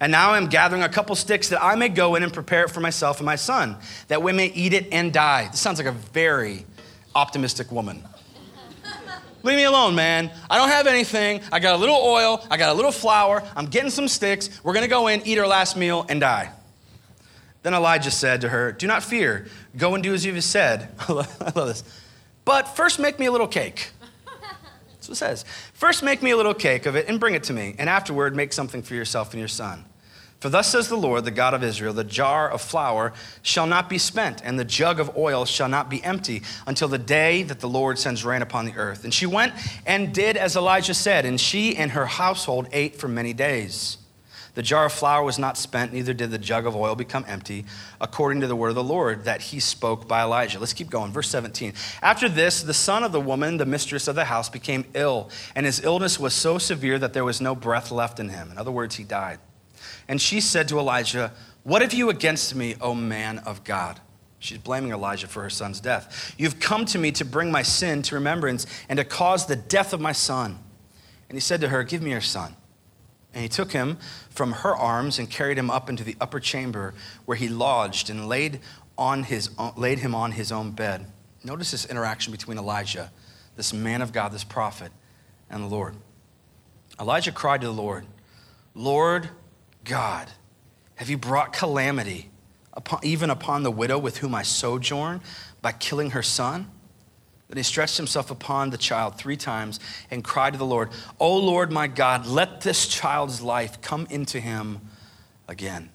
And 0.00 0.12
now 0.12 0.32
I'm 0.32 0.46
gathering 0.46 0.82
a 0.82 0.88
couple 0.88 1.14
sticks 1.16 1.48
that 1.48 1.62
I 1.62 1.74
may 1.74 1.88
go 1.88 2.14
in 2.14 2.22
and 2.22 2.32
prepare 2.32 2.64
it 2.64 2.70
for 2.70 2.80
myself 2.80 3.18
and 3.18 3.26
my 3.26 3.36
son, 3.36 3.76
that 4.08 4.22
we 4.22 4.32
may 4.32 4.46
eat 4.46 4.72
it 4.72 4.88
and 4.92 5.12
die. 5.12 5.48
This 5.50 5.60
sounds 5.60 5.78
like 5.78 5.88
a 5.88 5.92
very 5.92 6.64
optimistic 7.14 7.72
woman. 7.72 8.04
Leave 9.42 9.56
me 9.56 9.64
alone, 9.64 9.94
man. 9.94 10.30
I 10.50 10.58
don't 10.58 10.68
have 10.68 10.86
anything. 10.86 11.40
I 11.52 11.60
got 11.60 11.74
a 11.74 11.78
little 11.78 11.96
oil. 11.96 12.44
I 12.50 12.56
got 12.56 12.70
a 12.70 12.74
little 12.74 12.90
flour. 12.90 13.42
I'm 13.56 13.66
getting 13.66 13.90
some 13.90 14.08
sticks. 14.08 14.62
We're 14.64 14.72
going 14.72 14.84
to 14.84 14.90
go 14.90 15.06
in, 15.06 15.22
eat 15.26 15.38
our 15.38 15.46
last 15.46 15.76
meal, 15.76 16.04
and 16.08 16.20
die. 16.20 16.50
Then 17.62 17.74
Elijah 17.74 18.10
said 18.10 18.40
to 18.42 18.48
her, 18.48 18.72
Do 18.72 18.86
not 18.86 19.02
fear. 19.02 19.46
Go 19.76 19.94
and 19.94 20.02
do 20.02 20.12
as 20.12 20.24
you 20.24 20.34
have 20.34 20.44
said. 20.44 20.88
I 21.08 21.12
love 21.12 21.54
this. 21.54 21.84
But 22.44 22.68
first, 22.68 22.98
make 22.98 23.18
me 23.18 23.26
a 23.26 23.32
little 23.32 23.46
cake. 23.46 23.90
That's 24.92 25.08
what 25.08 25.12
it 25.12 25.16
says. 25.16 25.44
First, 25.72 26.02
make 26.02 26.22
me 26.22 26.30
a 26.32 26.36
little 26.36 26.54
cake 26.54 26.86
of 26.86 26.96
it 26.96 27.08
and 27.08 27.20
bring 27.20 27.34
it 27.34 27.44
to 27.44 27.52
me. 27.52 27.74
And 27.78 27.88
afterward, 27.88 28.34
make 28.34 28.52
something 28.52 28.82
for 28.82 28.94
yourself 28.94 29.32
and 29.32 29.38
your 29.38 29.48
son. 29.48 29.84
For 30.40 30.48
thus 30.48 30.70
says 30.70 30.88
the 30.88 30.96
Lord, 30.96 31.24
the 31.24 31.32
God 31.32 31.52
of 31.52 31.64
Israel 31.64 31.92
the 31.92 32.04
jar 32.04 32.48
of 32.48 32.60
flour 32.60 33.12
shall 33.42 33.66
not 33.66 33.88
be 33.88 33.98
spent, 33.98 34.40
and 34.44 34.58
the 34.58 34.64
jug 34.64 35.00
of 35.00 35.16
oil 35.16 35.44
shall 35.44 35.68
not 35.68 35.90
be 35.90 36.02
empty 36.04 36.42
until 36.66 36.86
the 36.86 36.98
day 36.98 37.42
that 37.42 37.58
the 37.58 37.68
Lord 37.68 37.98
sends 37.98 38.24
rain 38.24 38.42
upon 38.42 38.64
the 38.64 38.76
earth. 38.76 39.02
And 39.02 39.12
she 39.12 39.26
went 39.26 39.52
and 39.84 40.14
did 40.14 40.36
as 40.36 40.54
Elijah 40.54 40.94
said, 40.94 41.24
and 41.24 41.40
she 41.40 41.76
and 41.76 41.90
her 41.90 42.06
household 42.06 42.68
ate 42.72 42.94
for 42.94 43.08
many 43.08 43.32
days. 43.32 43.98
The 44.54 44.62
jar 44.62 44.86
of 44.86 44.92
flour 44.92 45.22
was 45.24 45.38
not 45.38 45.56
spent, 45.56 45.92
neither 45.92 46.12
did 46.12 46.30
the 46.30 46.38
jug 46.38 46.66
of 46.66 46.74
oil 46.74 46.94
become 46.94 47.24
empty, 47.28 47.64
according 48.00 48.40
to 48.40 48.46
the 48.46 48.56
word 48.56 48.70
of 48.70 48.74
the 48.74 48.82
Lord 48.82 49.24
that 49.24 49.40
he 49.40 49.60
spoke 49.60 50.08
by 50.08 50.22
Elijah. 50.22 50.58
Let's 50.58 50.72
keep 50.72 50.90
going. 50.90 51.12
Verse 51.12 51.28
17. 51.28 51.74
After 52.02 52.28
this, 52.28 52.62
the 52.62 52.74
son 52.74 53.04
of 53.04 53.12
the 53.12 53.20
woman, 53.20 53.56
the 53.56 53.66
mistress 53.66 54.08
of 54.08 54.14
the 54.14 54.24
house, 54.24 54.48
became 54.48 54.84
ill, 54.94 55.30
and 55.54 55.66
his 55.66 55.84
illness 55.84 56.18
was 56.18 56.34
so 56.34 56.58
severe 56.58 56.98
that 56.98 57.12
there 57.12 57.24
was 57.24 57.40
no 57.40 57.54
breath 57.54 57.90
left 57.90 58.18
in 58.18 58.30
him. 58.30 58.50
In 58.50 58.58
other 58.58 58.72
words, 58.72 58.96
he 58.96 59.04
died. 59.04 59.38
And 60.08 60.20
she 60.20 60.40
said 60.40 60.68
to 60.68 60.78
Elijah, 60.78 61.32
What 61.62 61.82
have 61.82 61.92
you 61.92 62.08
against 62.10 62.54
me, 62.54 62.74
O 62.80 62.94
man 62.94 63.38
of 63.38 63.62
God? 63.64 64.00
She's 64.38 64.58
blaming 64.58 64.92
Elijah 64.92 65.26
for 65.26 65.42
her 65.42 65.50
son's 65.50 65.80
death. 65.80 66.34
You've 66.38 66.60
come 66.60 66.84
to 66.86 66.98
me 66.98 67.12
to 67.12 67.24
bring 67.24 67.50
my 67.50 67.62
sin 67.62 68.02
to 68.02 68.14
remembrance 68.14 68.66
and 68.88 68.98
to 68.98 69.04
cause 69.04 69.46
the 69.46 69.56
death 69.56 69.92
of 69.92 70.00
my 70.00 70.12
son. 70.12 70.58
And 71.28 71.36
he 71.36 71.40
said 71.40 71.60
to 71.60 71.68
her, 71.68 71.82
Give 71.82 72.02
me 72.02 72.10
your 72.10 72.20
son. 72.20 72.54
And 73.34 73.42
he 73.42 73.48
took 73.48 73.72
him 73.72 73.98
from 74.30 74.52
her 74.52 74.74
arms 74.74 75.18
and 75.18 75.28
carried 75.28 75.58
him 75.58 75.70
up 75.70 75.90
into 75.90 76.02
the 76.02 76.16
upper 76.20 76.40
chamber 76.40 76.94
where 77.26 77.36
he 77.36 77.48
lodged 77.48 78.08
and 78.08 78.28
laid, 78.28 78.60
on 78.96 79.24
his, 79.24 79.50
laid 79.76 79.98
him 79.98 80.14
on 80.14 80.32
his 80.32 80.50
own 80.50 80.70
bed. 80.70 81.06
Notice 81.44 81.70
this 81.70 81.84
interaction 81.84 82.32
between 82.32 82.58
Elijah, 82.58 83.10
this 83.56 83.72
man 83.72 84.02
of 84.02 84.12
God, 84.12 84.32
this 84.32 84.44
prophet, 84.44 84.90
and 85.50 85.62
the 85.62 85.68
Lord. 85.68 85.94
Elijah 87.00 87.32
cried 87.32 87.60
to 87.60 87.66
the 87.66 87.72
Lord, 87.72 88.06
Lord, 88.74 89.28
God, 89.84 90.30
have 90.96 91.08
you 91.08 91.18
brought 91.18 91.52
calamity 91.52 92.30
upon, 92.72 93.00
even 93.02 93.30
upon 93.30 93.62
the 93.62 93.70
widow 93.70 93.98
with 93.98 94.18
whom 94.18 94.34
I 94.34 94.42
sojourn 94.42 95.20
by 95.62 95.72
killing 95.72 96.10
her 96.10 96.22
son? 96.22 96.70
Then 97.48 97.56
he 97.56 97.62
stretched 97.62 97.96
himself 97.96 98.30
upon 98.30 98.70
the 98.70 98.76
child 98.76 99.16
three 99.16 99.36
times 99.36 99.80
and 100.10 100.22
cried 100.22 100.52
to 100.52 100.58
the 100.58 100.66
Lord, 100.66 100.90
O 101.18 101.36
Lord 101.36 101.72
my 101.72 101.86
God, 101.86 102.26
let 102.26 102.60
this 102.60 102.86
child's 102.86 103.40
life 103.40 103.80
come 103.80 104.06
into 104.10 104.38
him 104.38 104.80
again. 105.48 105.88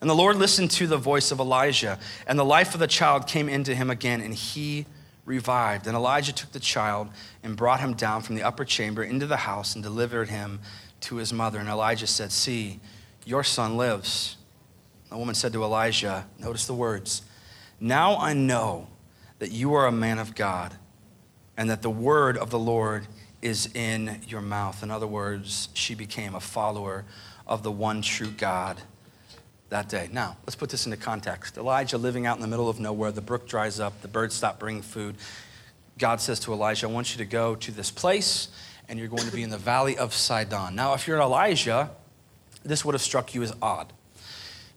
And 0.00 0.08
the 0.08 0.14
Lord 0.14 0.36
listened 0.36 0.70
to 0.72 0.86
the 0.86 0.98
voice 0.98 1.32
of 1.32 1.40
Elijah, 1.40 1.98
and 2.26 2.38
the 2.38 2.44
life 2.44 2.74
of 2.74 2.80
the 2.80 2.86
child 2.86 3.26
came 3.26 3.48
into 3.48 3.74
him 3.74 3.90
again, 3.90 4.20
and 4.20 4.34
he 4.34 4.86
revived. 5.24 5.86
And 5.86 5.96
Elijah 5.96 6.32
took 6.32 6.52
the 6.52 6.60
child 6.60 7.08
and 7.42 7.56
brought 7.56 7.80
him 7.80 7.94
down 7.94 8.22
from 8.22 8.34
the 8.34 8.42
upper 8.42 8.64
chamber 8.64 9.02
into 9.02 9.26
the 9.26 9.38
house 9.38 9.74
and 9.74 9.82
delivered 9.82 10.28
him 10.28 10.60
to 11.04 11.16
his 11.16 11.32
mother. 11.32 11.58
And 11.58 11.68
Elijah 11.68 12.06
said, 12.06 12.32
See, 12.32 12.80
your 13.24 13.44
son 13.44 13.76
lives. 13.76 14.36
The 15.10 15.16
woman 15.16 15.34
said 15.34 15.52
to 15.52 15.62
Elijah, 15.62 16.26
Notice 16.38 16.66
the 16.66 16.74
words, 16.74 17.22
Now 17.80 18.16
I 18.16 18.32
know 18.32 18.88
that 19.38 19.50
you 19.50 19.74
are 19.74 19.86
a 19.86 19.92
man 19.92 20.18
of 20.18 20.34
God 20.34 20.74
and 21.56 21.70
that 21.70 21.82
the 21.82 21.90
word 21.90 22.36
of 22.36 22.50
the 22.50 22.58
Lord 22.58 23.06
is 23.42 23.68
in 23.74 24.20
your 24.26 24.40
mouth. 24.40 24.82
In 24.82 24.90
other 24.90 25.06
words, 25.06 25.68
she 25.74 25.94
became 25.94 26.34
a 26.34 26.40
follower 26.40 27.04
of 27.46 27.62
the 27.62 27.70
one 27.70 28.02
true 28.02 28.30
God 28.30 28.80
that 29.68 29.88
day. 29.88 30.08
Now, 30.12 30.36
let's 30.46 30.56
put 30.56 30.70
this 30.70 30.86
into 30.86 30.96
context. 30.96 31.58
Elijah 31.58 31.98
living 31.98 32.26
out 32.26 32.36
in 32.36 32.42
the 32.42 32.48
middle 32.48 32.68
of 32.68 32.80
nowhere, 32.80 33.12
the 33.12 33.20
brook 33.20 33.46
dries 33.46 33.80
up, 33.80 34.00
the 34.02 34.08
birds 34.08 34.34
stop 34.34 34.58
bringing 34.58 34.82
food. 34.82 35.16
God 35.98 36.20
says 36.20 36.40
to 36.40 36.52
Elijah, 36.52 36.86
I 36.86 36.90
want 36.90 37.12
you 37.12 37.18
to 37.18 37.30
go 37.30 37.54
to 37.56 37.70
this 37.70 37.90
place 37.90 38.48
and 38.88 38.98
you're 38.98 39.08
going 39.08 39.24
to 39.24 39.32
be 39.32 39.42
in 39.42 39.50
the 39.50 39.58
valley 39.58 39.96
of 39.96 40.12
Sidon. 40.14 40.74
Now, 40.74 40.94
if 40.94 41.06
you're 41.06 41.20
Elijah, 41.20 41.90
this 42.64 42.84
would 42.84 42.94
have 42.94 43.02
struck 43.02 43.34
you 43.34 43.42
as 43.42 43.54
odd 43.60 43.92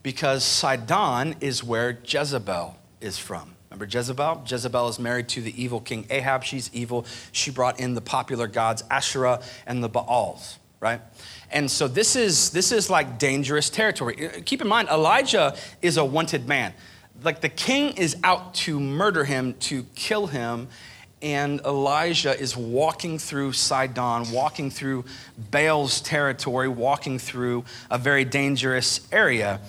because 0.03 0.43
Sidon 0.43 1.35
is 1.41 1.63
where 1.63 1.99
Jezebel 2.03 2.77
is 3.01 3.17
from. 3.17 3.55
Remember 3.69 3.85
Jezebel? 3.85 4.43
Jezebel 4.47 4.87
is 4.87 4.99
married 4.99 5.27
to 5.29 5.41
the 5.41 5.61
evil 5.61 5.81
king 5.81 6.05
Ahab. 6.09 6.43
She's 6.43 6.69
evil. 6.73 7.05
She 7.31 7.51
brought 7.51 7.79
in 7.79 7.93
the 7.93 8.01
popular 8.01 8.47
gods 8.47 8.83
Asherah 8.89 9.41
and 9.65 9.83
the 9.83 9.89
Baals, 9.89 10.57
right? 10.79 11.01
And 11.51 11.69
so 11.69 11.87
this 11.87 12.15
is 12.15 12.51
this 12.51 12.71
is 12.71 12.89
like 12.89 13.19
dangerous 13.19 13.69
territory. 13.69 14.27
Uh, 14.27 14.39
keep 14.45 14.61
in 14.61 14.67
mind, 14.67 14.87
Elijah 14.89 15.55
is 15.81 15.97
a 15.97 16.05
wanted 16.05 16.47
man. 16.47 16.73
Like 17.23 17.41
the 17.41 17.49
king 17.49 17.97
is 17.97 18.15
out 18.23 18.53
to 18.55 18.79
murder 18.79 19.25
him, 19.25 19.53
to 19.55 19.83
kill 19.95 20.27
him, 20.27 20.69
and 21.21 21.61
Elijah 21.61 22.37
is 22.37 22.55
walking 22.55 23.17
through 23.17 23.53
Sidon, 23.53 24.31
walking 24.31 24.69
through 24.69 25.05
Baal's 25.51 26.01
territory, 26.01 26.67
walking 26.67 27.17
through 27.17 27.65
a 27.89 27.97
very 27.97 28.23
dangerous 28.23 29.07
area. 29.11 29.59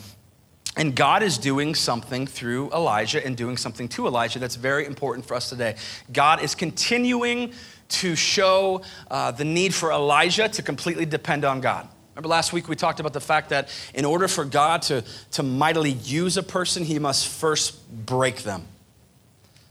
And 0.76 0.95
God 0.95 1.23
is 1.23 1.38
doing 1.38 1.75
something 1.75 2.26
through 2.26 2.71
Elijah 2.71 3.25
and 3.25 3.37
doing 3.37 3.57
something 3.57 3.88
to 3.88 4.07
Elijah 4.07 4.38
that's 4.38 4.57
very 4.57 4.87
important 4.87 5.26
for 5.26 5.35
us 5.35 5.49
today. 5.49 5.76
God 6.12 6.43
is 6.43 6.55
continuing 6.55 7.52
to 7.88 8.14
show 8.14 8.83
uh, 9.11 9.31
the 9.31 9.45
need 9.45 9.75
for 9.75 9.90
Elijah 9.90 10.49
to 10.49 10.62
completely 10.62 11.07
depend 11.07 11.45
on 11.45 11.61
God. 11.61 11.88
Remember 12.14 12.28
last 12.28 12.52
week 12.52 12.69
we 12.69 12.76
talked 12.76 13.00
about 13.00 13.12
the 13.12 13.21
fact 13.21 13.49
that 13.49 13.71
in 13.95 14.05
order 14.05 14.28
for 14.28 14.45
God 14.45 14.83
to, 14.83 15.02
to 15.33 15.43
mightily 15.43 15.93
use 15.93 16.37
a 16.37 16.43
person, 16.43 16.85
he 16.85 16.99
must 16.99 17.26
first 17.26 18.07
break 18.07 18.43
them 18.43 18.67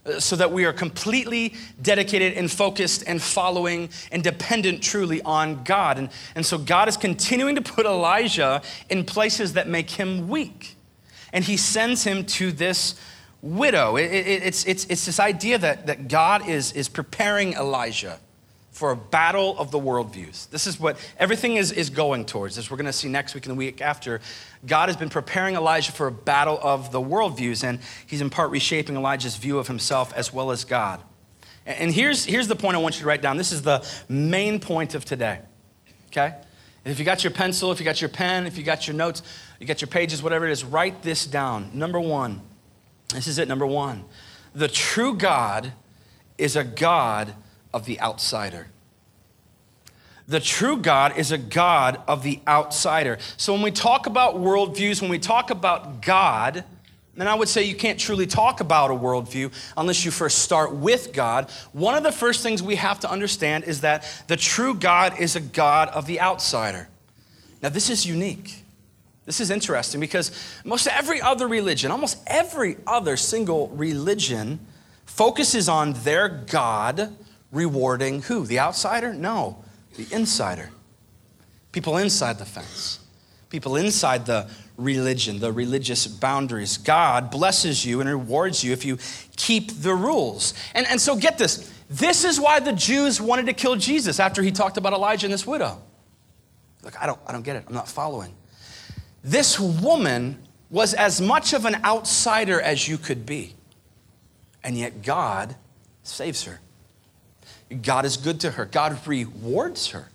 Uh, 0.07 0.19
so 0.19 0.35
that 0.35 0.51
we 0.51 0.65
are 0.65 0.73
completely 0.73 1.53
dedicated 1.81 2.33
and 2.33 2.51
focused 2.51 3.03
and 3.07 3.21
following 3.21 3.89
and 4.11 4.23
dependent 4.23 4.81
truly 4.81 5.21
on 5.23 5.63
God. 5.63 5.97
And, 5.97 6.09
and 6.35 6.45
so 6.45 6.57
God 6.57 6.87
is 6.87 6.97
continuing 6.97 7.55
to 7.55 7.61
put 7.61 7.85
Elijah 7.85 8.61
in 8.89 9.03
places 9.03 9.53
that 9.53 9.67
make 9.67 9.89
him 9.89 10.27
weak. 10.27 10.75
And 11.33 11.43
he 11.43 11.57
sends 11.57 12.03
him 12.03 12.25
to 12.25 12.51
this 12.51 12.95
widow. 13.41 13.97
It, 13.97 14.11
it, 14.11 14.43
it's, 14.43 14.65
it's, 14.65 14.85
it's 14.85 15.05
this 15.05 15.19
idea 15.19 15.57
that, 15.57 15.87
that 15.87 16.07
God 16.07 16.47
is, 16.47 16.71
is 16.71 16.87
preparing 16.87 17.53
Elijah 17.53 18.19
for 18.77 18.91
a 18.91 18.95
battle 18.95 19.57
of 19.57 19.71
the 19.71 19.79
worldviews. 19.79 20.51
This 20.51 20.67
is 20.67 20.79
what 20.79 20.99
everything 21.17 21.55
is, 21.55 21.71
is 21.71 21.89
going 21.89 22.25
towards, 22.25 22.59
as 22.59 22.69
we're 22.69 22.77
going 22.77 22.85
to 22.85 22.93
see 22.93 23.09
next 23.09 23.33
week 23.33 23.47
and 23.47 23.53
the 23.53 23.57
week 23.57 23.81
after. 23.81 24.21
God 24.67 24.87
has 24.87 24.95
been 24.95 25.09
preparing 25.09 25.55
Elijah 25.55 25.91
for 25.91 26.05
a 26.05 26.11
battle 26.11 26.59
of 26.61 26.91
the 26.91 27.01
worldviews, 27.01 27.63
and 27.63 27.79
he's 28.05 28.21
in 28.21 28.29
part 28.29 28.51
reshaping 28.51 28.95
Elijah's 28.95 29.35
view 29.35 29.57
of 29.57 29.67
himself 29.67 30.13
as 30.13 30.31
well 30.31 30.51
as 30.51 30.63
God. 30.63 31.01
And 31.65 31.91
here's, 31.91 32.23
here's 32.23 32.47
the 32.47 32.55
point 32.55 32.75
I 32.75 32.79
want 32.79 32.97
you 32.97 33.01
to 33.01 33.07
write 33.07 33.23
down. 33.23 33.37
This 33.37 33.51
is 33.51 33.63
the 33.63 33.83
main 34.07 34.59
point 34.59 34.93
of 34.93 35.03
today, 35.03 35.39
okay? 36.09 36.35
If 36.85 36.99
you 36.99 37.03
got 37.03 37.23
your 37.23 37.31
pencil, 37.31 37.71
if 37.71 37.79
you 37.79 37.83
got 37.83 37.99
your 37.99 38.11
pen, 38.11 38.45
if 38.45 38.59
you 38.59 38.63
got 38.63 38.87
your 38.87 38.95
notes, 38.95 39.23
you 39.59 39.65
got 39.65 39.81
your 39.81 39.89
pages, 39.89 40.21
whatever 40.21 40.45
it 40.45 40.51
is, 40.51 40.63
write 40.63 41.01
this 41.01 41.25
down. 41.25 41.71
Number 41.73 41.99
one, 41.99 42.41
this 43.11 43.25
is 43.25 43.39
it, 43.39 43.47
number 43.47 43.65
one. 43.65 44.05
The 44.53 44.67
true 44.67 45.15
God 45.15 45.73
is 46.37 46.55
a 46.55 46.63
God 46.63 47.33
of 47.77 47.85
the 47.85 48.01
outsider. 48.01 48.67
The 50.27 50.39
true 50.39 50.77
God 50.77 51.15
is 51.15 51.31
a 51.31 51.37
God 51.37 52.01
of 52.07 52.23
the 52.23 52.39
outsider. 52.47 53.19
So 53.37 53.53
when 53.53 53.61
we 53.61 53.69
talk 53.69 54.07
about 54.07 54.35
worldviews, 54.35 54.99
when 54.99 55.11
we 55.11 55.19
talk 55.19 55.51
about 55.51 56.01
God, 56.01 56.63
then 57.15 57.27
I 57.27 57.35
would 57.35 57.47
say 57.47 57.63
you 57.63 57.75
can't 57.75 57.99
truly 57.99 58.25
talk 58.25 58.59
about 58.59 58.89
a 58.89 58.95
worldview 58.95 59.53
unless 59.77 60.03
you 60.03 60.09
first 60.09 60.39
start 60.39 60.73
with 60.73 61.13
God. 61.13 61.51
One 61.71 61.93
of 61.93 62.01
the 62.01 62.11
first 62.11 62.41
things 62.41 62.63
we 62.63 62.77
have 62.77 62.99
to 63.01 63.11
understand 63.11 63.65
is 63.65 63.81
that 63.81 64.23
the 64.25 64.37
true 64.37 64.73
God 64.73 65.19
is 65.19 65.35
a 65.35 65.39
God 65.39 65.89
of 65.89 66.07
the 66.07 66.19
outsider. 66.19 66.89
Now, 67.61 67.69
this 67.69 67.91
is 67.91 68.07
unique. 68.07 68.63
This 69.25 69.39
is 69.39 69.51
interesting 69.51 70.01
because 70.01 70.31
most 70.65 70.87
every 70.87 71.21
other 71.21 71.47
religion, 71.47 71.91
almost 71.91 72.17
every 72.25 72.77
other 72.87 73.17
single 73.17 73.67
religion, 73.69 74.59
focuses 75.05 75.69
on 75.69 75.93
their 75.93 76.27
God 76.27 77.13
rewarding 77.51 78.21
who? 78.23 78.45
The 78.45 78.59
outsider? 78.59 79.13
No, 79.13 79.63
the 79.95 80.07
insider. 80.13 80.69
People 81.71 81.97
inside 81.97 82.39
the 82.39 82.45
fence, 82.45 82.99
people 83.49 83.75
inside 83.75 84.25
the 84.25 84.49
religion, 84.77 85.39
the 85.39 85.51
religious 85.51 86.07
boundaries. 86.07 86.77
God 86.77 87.29
blesses 87.29 87.85
you 87.85 87.99
and 87.99 88.09
rewards 88.09 88.63
you 88.63 88.71
if 88.71 88.85
you 88.85 88.97
keep 89.35 89.71
the 89.81 89.93
rules. 89.93 90.53
And, 90.73 90.87
and 90.87 90.99
so 90.99 91.15
get 91.15 91.37
this 91.37 91.71
This 91.89 92.23
is 92.23 92.39
why 92.39 92.59
the 92.59 92.73
Jews 92.73 93.21
wanted 93.21 93.45
to 93.47 93.53
kill 93.53 93.75
Jesus 93.75 94.19
after 94.19 94.41
he 94.41 94.51
talked 94.51 94.77
about 94.77 94.93
Elijah 94.93 95.25
and 95.25 95.33
this 95.33 95.47
widow. 95.47 95.81
Look, 96.83 97.01
I 97.01 97.05
don't, 97.05 97.19
I 97.27 97.31
don't 97.31 97.43
get 97.43 97.55
it. 97.55 97.65
I'm 97.67 97.73
not 97.73 97.87
following. 97.87 98.33
This 99.23 99.59
woman 99.59 100.47
was 100.69 100.93
as 100.93 101.21
much 101.21 101.53
of 101.53 101.65
an 101.65 101.75
outsider 101.83 102.61
as 102.61 102.87
you 102.87 102.97
could 102.97 103.25
be. 103.25 103.55
And 104.63 104.77
yet 104.77 105.01
God 105.01 105.55
saves 106.03 106.43
her. 106.43 106.59
God 107.81 108.05
is 108.05 108.17
good 108.17 108.39
to 108.41 108.51
her. 108.51 108.65
God 108.65 108.97
rewards 109.07 109.87
her, 109.87 110.09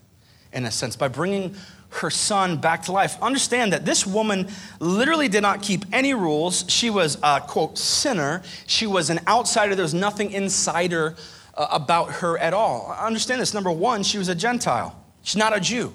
in 0.53 0.65
a 0.65 0.71
sense, 0.71 0.97
by 0.97 1.09
bringing 1.09 1.55
her 1.91 2.11
son 2.11 2.57
back 2.57 2.85
to 2.85 2.93
life. 2.93 3.21
Understand 3.23 3.73
that 3.73 3.85
this 3.85 4.07
woman 4.07 4.49
literally 4.81 5.29
did 5.29 5.43
not 5.43 5.63
keep 5.63 5.85
any 5.93 6.15
rules. 6.15 6.65
She 6.69 6.89
was 6.89 7.19
a 7.23 7.41
quote 7.41 7.77
sinner. 7.77 8.43
She 8.67 8.87
was 8.87 9.11
an 9.11 9.21
outsider. 9.29 9.75
There 9.75 9.83
was 9.83 9.93
nothing 9.93 10.31
insider 10.31 11.15
uh, 11.55 11.67
about 11.71 12.11
her 12.15 12.39
at 12.39 12.55
all. 12.55 12.97
Understand 12.99 13.41
this. 13.41 13.53
Number 13.53 13.71
one, 13.71 14.03
she 14.03 14.17
was 14.17 14.29
a 14.29 14.35
Gentile. 14.35 14.99
She's 15.23 15.37
not 15.37 15.55
a 15.55 15.61
Jew. 15.61 15.93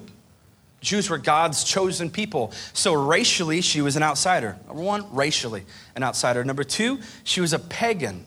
Jews 0.80 1.10
were 1.10 1.18
God's 1.18 1.64
chosen 1.64 2.08
people. 2.08 2.52
So 2.72 2.94
racially, 2.94 3.60
she 3.60 3.80
was 3.80 3.96
an 3.96 4.04
outsider. 4.04 4.56
Number 4.68 4.82
one, 4.82 5.12
racially, 5.12 5.64
an 5.96 6.04
outsider. 6.04 6.44
Number 6.44 6.62
two, 6.62 7.00
she 7.24 7.40
was 7.40 7.52
a 7.52 7.58
pagan. 7.58 8.24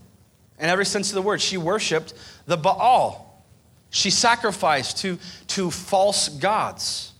In 0.61 0.69
every 0.69 0.85
sense 0.85 1.09
of 1.09 1.15
the 1.15 1.21
word, 1.23 1.41
she 1.41 1.57
worshiped 1.57 2.13
the 2.45 2.55
Baal. 2.55 3.43
She 3.89 4.11
sacrificed 4.11 4.99
to, 4.99 5.17
to 5.47 5.71
false 5.71 6.29
gods. 6.29 7.11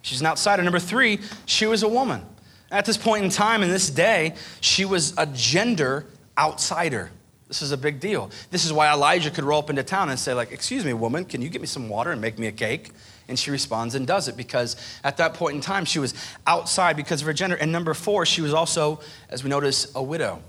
She's 0.00 0.20
an 0.20 0.26
outsider. 0.26 0.62
Number 0.62 0.78
three, 0.78 1.18
she 1.44 1.66
was 1.66 1.82
a 1.82 1.88
woman. 1.88 2.24
At 2.70 2.84
this 2.86 2.96
point 2.96 3.24
in 3.24 3.30
time, 3.30 3.62
in 3.62 3.68
this 3.68 3.90
day, 3.90 4.34
she 4.60 4.84
was 4.84 5.12
a 5.18 5.26
gender 5.26 6.06
outsider. 6.38 7.10
This 7.48 7.62
is 7.62 7.72
a 7.72 7.76
big 7.76 8.00
deal. 8.00 8.30
This 8.50 8.64
is 8.64 8.72
why 8.72 8.90
Elijah 8.92 9.30
could 9.30 9.44
roll 9.44 9.58
up 9.58 9.70
into 9.70 9.82
town 9.82 10.08
and 10.08 10.18
say, 10.18 10.32
like, 10.32 10.52
excuse 10.52 10.84
me, 10.84 10.92
woman, 10.92 11.24
can 11.24 11.42
you 11.42 11.48
get 11.48 11.60
me 11.60 11.66
some 11.66 11.88
water 11.88 12.10
and 12.10 12.20
make 12.20 12.38
me 12.38 12.46
a 12.46 12.52
cake? 12.52 12.92
And 13.28 13.38
she 13.38 13.50
responds 13.50 13.94
and 13.94 14.06
does 14.06 14.28
it 14.28 14.36
because 14.36 14.76
at 15.02 15.16
that 15.16 15.34
point 15.34 15.56
in 15.56 15.60
time, 15.60 15.84
she 15.84 15.98
was 15.98 16.14
outside 16.46 16.96
because 16.96 17.22
of 17.22 17.26
her 17.26 17.32
gender. 17.32 17.56
And 17.56 17.72
number 17.72 17.92
four, 17.92 18.24
she 18.24 18.40
was 18.40 18.54
also, 18.54 19.00
as 19.30 19.42
we 19.42 19.50
notice, 19.50 19.92
a 19.94 20.02
widow. 20.02 20.42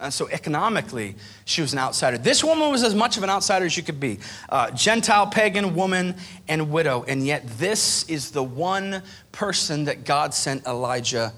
And 0.00 0.12
so 0.12 0.28
economically, 0.28 1.14
she 1.44 1.60
was 1.60 1.74
an 1.74 1.78
outsider. 1.78 2.16
This 2.16 2.42
woman 2.42 2.70
was 2.70 2.82
as 2.82 2.94
much 2.94 3.18
of 3.18 3.22
an 3.22 3.28
outsider 3.28 3.66
as 3.66 3.76
you 3.76 3.82
could 3.82 4.00
be 4.00 4.18
uh, 4.48 4.70
Gentile, 4.70 5.26
pagan, 5.26 5.74
woman, 5.74 6.14
and 6.48 6.70
widow. 6.70 7.04
And 7.06 7.26
yet, 7.26 7.46
this 7.58 8.08
is 8.08 8.30
the 8.30 8.42
one 8.42 9.02
person 9.30 9.84
that 9.84 10.06
God 10.06 10.32
sent 10.32 10.66
Elijah 10.66 11.34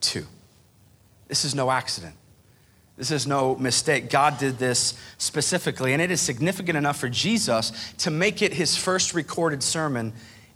to. 0.00 0.26
This 1.28 1.44
is 1.44 1.54
no 1.54 1.70
accident. 1.70 2.16
This 2.96 3.12
is 3.12 3.28
no 3.28 3.54
mistake. 3.56 4.10
God 4.10 4.38
did 4.38 4.58
this 4.58 4.94
specifically, 5.16 5.92
and 5.92 6.02
it 6.02 6.10
is 6.10 6.20
significant 6.20 6.76
enough 6.76 6.98
for 6.98 7.08
Jesus 7.08 7.72
to 7.98 8.10
make 8.10 8.42
it 8.42 8.52
his 8.52 8.76
first 8.76 9.14
recorded 9.14 9.62
sermon 9.62 10.12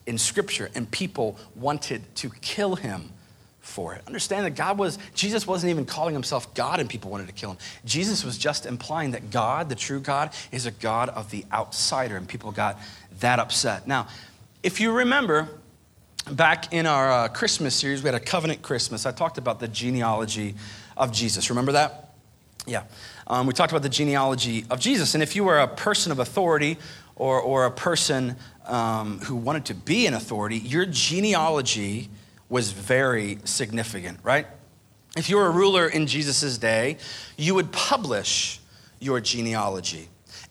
in 0.07 0.19
Scripture, 0.19 0.71
and 0.75 0.91
people 0.91 1.39
wanted 1.55 2.03
to 2.17 2.31
kill 2.43 2.75
him 2.75 3.11
for 3.65 3.95
it. 3.95 4.03
Understand 4.07 4.45
that 4.45 4.51
God 4.51 4.79
was, 4.79 4.99
Jesus 5.15 5.47
wasn't 5.47 5.71
even 5.71 5.87
calling 5.87 6.15
himself 6.15 6.53
God 6.55 6.81
and 6.81 6.89
people 6.89 7.11
wanted 7.11 7.27
to 7.29 7.33
kill 7.33 7.51
him. 7.51 7.59
Jesus 7.87 8.23
was 8.23 8.37
just 8.37 8.67
implying 8.67 9.13
that 9.13 9.31
God, 9.31 9.71
the 9.71 9.75
true 9.75 10.01
God, 10.01 10.35
is 10.53 10.67
a 10.67 10.71
God 10.71 11.09
of 11.09 11.31
the 11.31 11.47
outsider, 11.51 12.17
and 12.17 12.29
people 12.29 12.53
got 12.53 12.79
that 13.21 13.39
upset. 13.39 13.89
Now, 13.89 14.07
if 14.63 14.81
you 14.81 14.93
remember, 14.93 15.49
back 16.31 16.75
in 16.75 16.87
our 16.87 17.11
uh, 17.11 17.29
Christmas 17.29 17.75
series, 17.75 18.03
we 18.03 18.09
had 18.09 18.15
a 18.15 18.21
covenant 18.21 18.61
Christmas. 18.61 19.07
I 19.07 19.13
talked 19.13 19.39
about 19.39 19.61
the 19.61 19.69
genealogy 19.69 20.55
of 20.97 21.11
Jesus. 21.11 21.49
Remember 21.49 21.73
that? 21.73 22.13
Yeah. 22.67 22.85
Um, 23.27 23.47
we 23.47 23.55
talked 23.55 23.73
about 23.73 23.83
the 23.83 23.89
genealogy 23.89 24.67
of 24.71 24.79
Jesus. 24.79 25.15
And 25.15 25.23
if 25.23 25.35
you 25.35 25.43
were 25.43 25.59
a 25.59 25.69
person 25.69 26.13
of 26.13 26.19
authority 26.19 26.77
or, 27.17 27.41
or 27.41 27.65
a 27.65 27.71
person 27.71 28.37
um, 28.67 29.21
who 29.21 29.37
wanted 29.37 29.65
to 29.67 29.75
be 29.75 30.07
an 30.07 30.13
authority, 30.13 30.59
your 30.59 30.85
genealogy 30.85 32.11
was 32.49 32.73
very 32.73 33.39
significant, 33.45 34.19
right? 34.23 34.47
If 35.17 35.31
you 35.31 35.37
were 35.37 35.47
a 35.47 35.51
ruler 35.51 35.87
in 35.87 36.07
Jesus' 36.07 36.59
day, 36.59 36.99
you 37.37 37.55
would 37.55 37.71
publish 37.73 38.61
your 39.01 39.21
genealogy. 39.21 40.09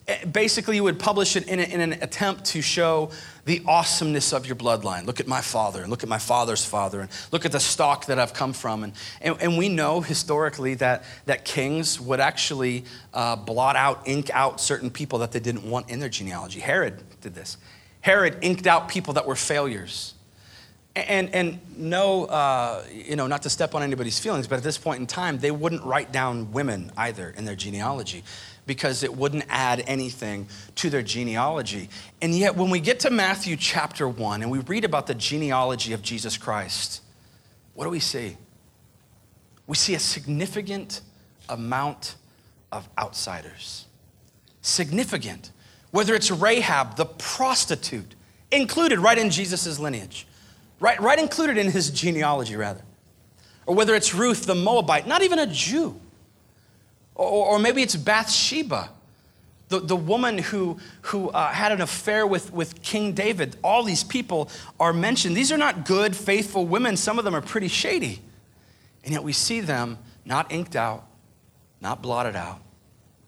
Eh, 0.08 0.26
basically, 0.26 0.76
you 0.76 0.84
would 0.84 1.00
publish 1.00 1.36
it 1.36 1.48
in, 1.48 1.60
a, 1.60 1.64
in, 1.64 1.80
an 1.80 1.94
attempt 2.02 2.46
to 2.46 2.62
show 2.62 3.10
the 3.46 3.62
awesomeness 3.66 4.34
of 4.34 4.46
your 4.46 4.56
bloodline. 4.56 5.06
Look 5.06 5.20
at 5.20 5.28
my 5.28 5.40
father, 5.40 5.82
and 5.82 5.90
look 5.90 6.04
at 6.04 6.10
my 6.10 6.18
father's 6.18 6.66
father, 6.66 7.02
and 7.02 7.10
look 7.32 7.46
at 7.46 7.52
the 7.52 7.60
stock 7.60 8.06
that 8.08 8.20
I've 8.20 8.34
come 8.34 8.54
from. 8.54 8.84
And, 8.84 8.94
and, 9.22 9.42
and 9.42 9.58
we 9.58 9.70
know 9.70 10.02
historically 10.02 10.76
that, 10.76 11.04
that 11.26 11.46
kings 11.46 12.02
would 12.02 12.20
actually 12.20 12.84
uh, 13.14 13.38
blot 13.38 13.76
out, 13.76 14.06
ink 14.06 14.30
out 14.34 14.60
certain 14.60 14.90
people 14.90 15.20
that 15.20 15.32
they 15.32 15.40
didn't 15.40 15.70
want 15.70 15.90
in 15.90 16.00
their 16.00 16.10
genealogy. 16.10 16.60
Herod 16.60 17.02
did 17.22 17.34
this. 17.34 17.58
Herod 18.02 18.40
inked 18.42 18.68
out 18.68 18.90
people 18.90 19.14
that 19.14 19.26
were 19.26 19.36
failures. 19.36 20.14
And, 20.96 21.34
and 21.34 21.60
no, 21.76 22.26
uh, 22.26 22.84
you 22.92 23.16
know, 23.16 23.26
not 23.26 23.42
to 23.44 23.50
step 23.50 23.74
on 23.74 23.82
anybody's 23.82 24.20
feelings, 24.20 24.48
but 24.48 24.58
at 24.58 24.64
this 24.64 24.78
point 24.78 25.00
in 25.00 25.08
time, 25.08 25.40
they 25.40 25.50
wouldn't 25.50 25.84
write 25.84 26.12
down 26.12 26.52
women 26.52 26.92
either 26.96 27.34
in 27.36 27.46
their 27.46 27.56
genealogy 27.56 28.24
because 28.68 29.04
it 29.04 29.16
wouldn't 29.16 29.44
add 29.50 29.84
anything 29.88 30.48
to 30.76 30.90
their 30.90 31.02
genealogy. 31.02 31.90
And 32.22 32.34
yet, 32.36 32.56
when 32.56 32.70
we 32.70 32.80
get 32.80 33.00
to 33.02 33.10
Matthew 33.10 33.56
chapter 33.58 34.08
1 34.08 34.44
and 34.44 34.52
we 34.52 34.60
read 34.60 34.86
about 34.86 35.08
the 35.08 35.16
genealogy 35.16 35.94
of 35.94 36.02
Jesus 36.02 36.38
Christ, 36.38 37.02
what 37.74 37.86
do 37.86 37.90
we 37.90 38.00
see? 38.00 38.38
We 39.66 39.76
see 39.76 39.96
a 39.96 40.00
significant 40.00 41.02
amount 41.50 42.16
of 42.72 42.88
outsiders. 42.98 43.86
Significant. 44.62 45.52
Whether 45.92 46.16
it's 46.16 46.32
Rahab, 46.32 46.96
the 46.96 47.06
prostitute, 47.06 48.16
included 48.52 49.00
right 49.00 49.18
in 49.18 49.30
Jesus' 49.30 49.80
lineage, 49.80 50.28
right, 50.84 51.02
right 51.02 51.18
included 51.18 51.58
in 51.58 51.72
his 51.72 51.90
genealogy, 51.90 52.56
rather. 52.56 52.82
Or 53.66 53.74
whether 53.74 53.96
it's 53.96 54.14
Ruth, 54.14 54.46
the 54.46 54.56
Moabite, 54.56 55.08
not 55.08 55.24
even 55.24 55.40
a 55.40 55.48
Jew 55.48 56.00
or, 57.16 57.48
or 57.48 57.60
maybe 57.60 57.82
it's 57.82 57.96
Bathsheba, 57.96 58.90
the, 59.70 59.80
the 59.80 59.96
woman 59.96 60.38
who, 60.38 60.78
who 61.04 61.30
uh, 61.30 61.52
had 61.52 61.72
an 61.72 61.82
affair 61.82 62.28
with, 62.28 62.52
with 62.54 62.82
King 62.82 63.14
David. 63.14 63.56
All 63.64 63.84
these 63.84 64.04
people 64.04 64.50
are 64.80 64.94
mentioned. 64.94 65.36
These 65.36 65.52
are 65.52 65.58
not 65.58 65.86
good, 65.86 66.16
faithful 66.16 66.66
women. 66.66 66.98
Some 66.98 67.18
of 67.18 67.26
them 67.26 67.36
are 67.36 67.42
pretty 67.42 67.68
shady. 67.68 68.22
And 69.04 69.14
yet 69.14 69.24
we 69.24 69.34
see 69.34 69.62
them 69.62 69.98
not 70.26 70.52
inked 70.52 70.76
out, 70.76 71.06
not 71.82 72.02
blotted 72.02 72.36
out, 72.36 72.62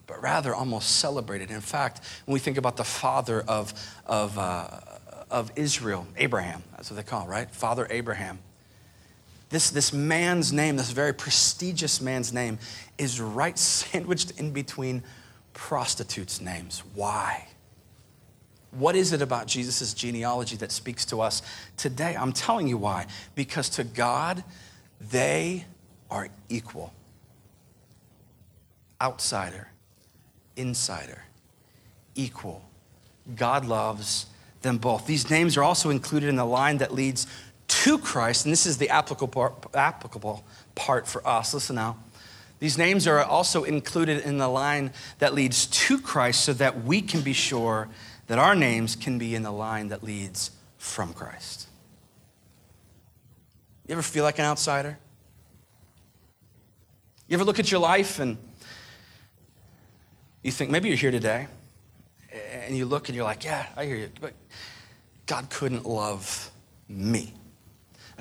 but 0.08 0.22
rather 0.22 0.54
almost 0.54 0.98
celebrated. 0.98 1.52
In 1.52 1.62
fact, 1.62 2.02
when 2.26 2.34
we 2.34 2.40
think 2.40 2.58
about 2.58 2.78
the 2.78 2.84
father 2.84 3.42
of, 3.42 3.74
of, 4.06 4.38
uh, 4.38 4.68
of 5.30 5.52
Israel, 5.56 6.08
Abraham, 6.18 6.64
that's 6.72 6.90
what 6.90 6.98
they 6.98 7.04
call, 7.04 7.28
right? 7.28 7.50
Father 7.50 7.88
Abraham. 7.90 8.40
This, 9.50 9.70
this 9.70 9.94
man's 9.94 10.52
name, 10.52 10.76
this 10.76 10.92
very 10.92 11.14
prestigious 11.14 12.02
man's 12.02 12.34
name, 12.34 12.58
is 12.98 13.22
right 13.22 13.58
sandwiched 13.60 14.40
in 14.40 14.52
between 14.52 15.04
prostitutes' 15.54 16.42
names. 16.42 16.84
Why? 16.94 17.48
What 18.72 18.96
is 18.96 19.14
it 19.14 19.22
about 19.22 19.48
Jesus' 19.48 19.94
genealogy 19.94 20.58
that 20.58 20.72
speaks 20.72 21.06
to 21.06 21.22
us 21.22 21.42
today? 21.78 22.16
I'm 22.20 22.34
telling 22.34 22.68
you 22.68 22.78
why. 22.78 23.08
Because 23.34 23.70
to 23.70 23.84
God, 23.84 24.44
they 25.00 25.66
are 26.10 26.28
equal 26.50 26.94
outsider, 29.02 29.68
insider, 30.56 31.24
equal. 32.16 32.64
God 33.36 33.66
loves 33.66 34.28
them 34.66 34.78
both. 34.78 35.08
These 35.08 35.30
names 35.30 35.56
are 35.56 35.64
also 35.64 35.90
included 35.90 36.28
in 36.28 36.36
the 36.36 36.46
line 36.46 36.80
that 36.80 36.94
leads 36.94 37.28
to 37.68 37.98
Christ, 37.98 38.46
and 38.46 38.52
this 38.52 38.66
is 38.66 38.78
the 38.78 38.90
applicable 38.90 39.70
applicable 39.74 40.46
part 40.76 41.08
for 41.08 41.26
us. 41.26 41.54
Listen 41.54 41.78
now. 41.78 41.98
These 42.60 42.78
names 42.78 43.08
are 43.08 43.24
also 43.24 43.64
included 43.64 44.24
in 44.24 44.38
the 44.38 44.48
line 44.48 44.92
that 45.20 45.34
leads 45.34 45.68
to 45.68 46.00
Christ 46.00 46.42
so 46.42 46.54
that 46.54 46.84
we 46.84 47.02
can 47.02 47.22
be 47.22 47.34
sure 47.34 47.90
that 48.28 48.40
our 48.40 48.56
names 48.56 48.96
can 48.96 49.18
be 49.18 49.36
in 49.36 49.44
the 49.44 49.52
line 49.52 49.90
that 49.90 50.04
leads 50.04 50.52
from 50.78 51.14
Christ. 51.14 51.68
You 53.88 53.94
ever 53.94 54.02
feel 54.02 54.24
like 54.24 54.40
an 54.40 54.46
outsider? 54.46 54.98
You 57.28 57.36
ever 57.36 57.44
look 57.44 57.60
at 57.60 57.72
your 57.72 57.82
life 57.82 58.20
and 58.20 58.38
you 60.42 60.52
think 60.52 60.72
maybe 60.72 60.88
you're 60.88 60.98
here 60.98 61.12
today 61.12 61.48
and 62.66 62.76
you 62.76 62.86
look 62.86 63.10
and 63.10 63.16
you're 63.16 63.26
like, 63.26 63.44
yeah, 63.44 63.68
I 63.76 63.86
hear 63.86 63.96
you, 63.96 64.10
but 64.20 64.34
God 65.26 65.50
couldn't 65.50 65.86
love 65.86 66.52
me. 66.90 67.34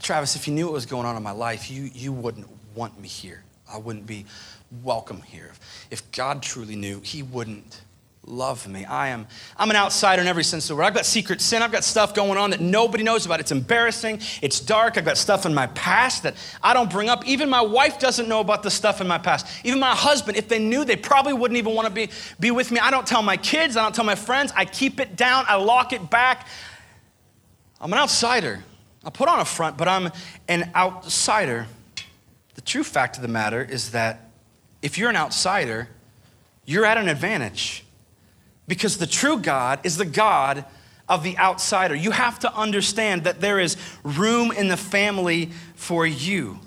Travis, 0.00 0.36
if 0.36 0.48
you 0.48 0.54
knew 0.54 0.66
what 0.66 0.72
was 0.72 0.86
going 0.86 1.06
on 1.06 1.16
in 1.16 1.22
my 1.22 1.30
life, 1.30 1.70
you, 1.70 1.90
you 1.94 2.12
wouldn't 2.12 2.48
want 2.74 2.98
me 3.00 3.08
here. 3.08 3.44
I 3.70 3.78
wouldn't 3.78 4.06
be 4.06 4.26
welcome 4.82 5.22
here. 5.22 5.52
If 5.90 6.10
God 6.12 6.42
truly 6.42 6.76
knew, 6.76 7.00
He 7.00 7.22
wouldn't 7.22 7.82
love 8.26 8.66
me. 8.66 8.84
I 8.84 9.08
am 9.08 9.26
I'm 9.56 9.70
an 9.70 9.76
outsider 9.76 10.22
in 10.22 10.28
every 10.28 10.44
sense 10.44 10.64
of 10.64 10.68
the 10.68 10.76
word. 10.76 10.84
I've 10.84 10.94
got 10.94 11.06
secret 11.06 11.40
sin. 11.40 11.62
I've 11.62 11.72
got 11.72 11.84
stuff 11.84 12.14
going 12.14 12.38
on 12.38 12.50
that 12.50 12.60
nobody 12.60 13.04
knows 13.04 13.26
about. 13.26 13.40
It's 13.40 13.52
embarrassing. 13.52 14.20
It's 14.40 14.60
dark. 14.60 14.96
I've 14.96 15.04
got 15.04 15.18
stuff 15.18 15.46
in 15.46 15.54
my 15.54 15.66
past 15.68 16.22
that 16.22 16.34
I 16.62 16.74
don't 16.74 16.90
bring 16.90 17.08
up. 17.08 17.26
Even 17.26 17.50
my 17.50 17.60
wife 17.60 17.98
doesn't 17.98 18.28
know 18.28 18.40
about 18.40 18.62
the 18.62 18.70
stuff 18.70 19.00
in 19.00 19.06
my 19.06 19.18
past. 19.18 19.46
Even 19.64 19.78
my 19.80 19.94
husband, 19.94 20.36
if 20.36 20.48
they 20.48 20.58
knew, 20.58 20.84
they 20.84 20.96
probably 20.96 21.34
wouldn't 21.34 21.58
even 21.58 21.74
want 21.74 21.86
to 21.86 21.92
be, 21.92 22.10
be 22.40 22.50
with 22.50 22.70
me. 22.70 22.78
I 22.80 22.90
don't 22.90 23.06
tell 23.06 23.22
my 23.22 23.36
kids. 23.36 23.76
I 23.76 23.82
don't 23.82 23.94
tell 23.94 24.04
my 24.04 24.14
friends. 24.14 24.52
I 24.56 24.64
keep 24.64 25.00
it 25.00 25.16
down. 25.16 25.44
I 25.48 25.56
lock 25.56 25.92
it 25.92 26.10
back. 26.10 26.48
I'm 27.80 27.92
an 27.92 27.98
outsider. 27.98 28.64
I 29.04 29.10
put 29.10 29.28
on 29.28 29.40
a 29.40 29.44
front, 29.44 29.76
but 29.76 29.88
I'm 29.88 30.10
an 30.48 30.70
outsider. 30.74 31.66
The 32.54 32.62
true 32.62 32.84
fact 32.84 33.16
of 33.16 33.22
the 33.22 33.28
matter 33.28 33.62
is 33.62 33.90
that 33.90 34.30
if 34.80 34.96
you're 34.96 35.10
an 35.10 35.16
outsider, 35.16 35.88
you're 36.64 36.86
at 36.86 36.96
an 36.96 37.08
advantage 37.08 37.84
because 38.66 38.98
the 38.98 39.06
true 39.06 39.38
God 39.38 39.80
is 39.84 39.96
the 39.96 40.04
God 40.04 40.64
of 41.08 41.22
the 41.22 41.36
outsider. 41.38 41.94
You 41.94 42.12
have 42.12 42.38
to 42.40 42.54
understand 42.54 43.24
that 43.24 43.40
there 43.40 43.60
is 43.60 43.76
room 44.02 44.50
in 44.52 44.68
the 44.68 44.76
family 44.76 45.50
for 45.74 46.06
you. 46.06 46.58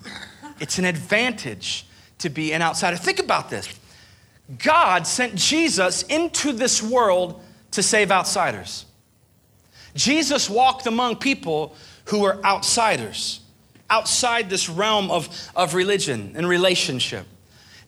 It's 0.60 0.78
an 0.78 0.86
advantage 0.86 1.86
to 2.20 2.30
be 2.30 2.54
an 2.54 2.62
outsider. 2.62 2.98
Think 2.98 3.20
about 3.20 3.50
this 3.50 3.68
God 4.58 5.06
sent 5.06 5.36
Jesus 5.36 6.04
into 6.04 6.54
this 6.54 6.82
world 6.82 7.42
to 7.72 7.84
save 7.84 8.12
outsiders. 8.12 8.86
Jesus 9.94 10.50
walked 10.50 10.86
among 10.86 11.18
people 11.18 11.76
who 12.06 12.20
were 12.20 12.44
outsiders, 12.46 13.42
outside 13.90 14.50
this 14.50 14.70
realm 14.70 15.12
of, 15.12 15.52
of 15.56 15.74
religion 15.74 16.34
and 16.36 16.48
relationship. 16.48 17.26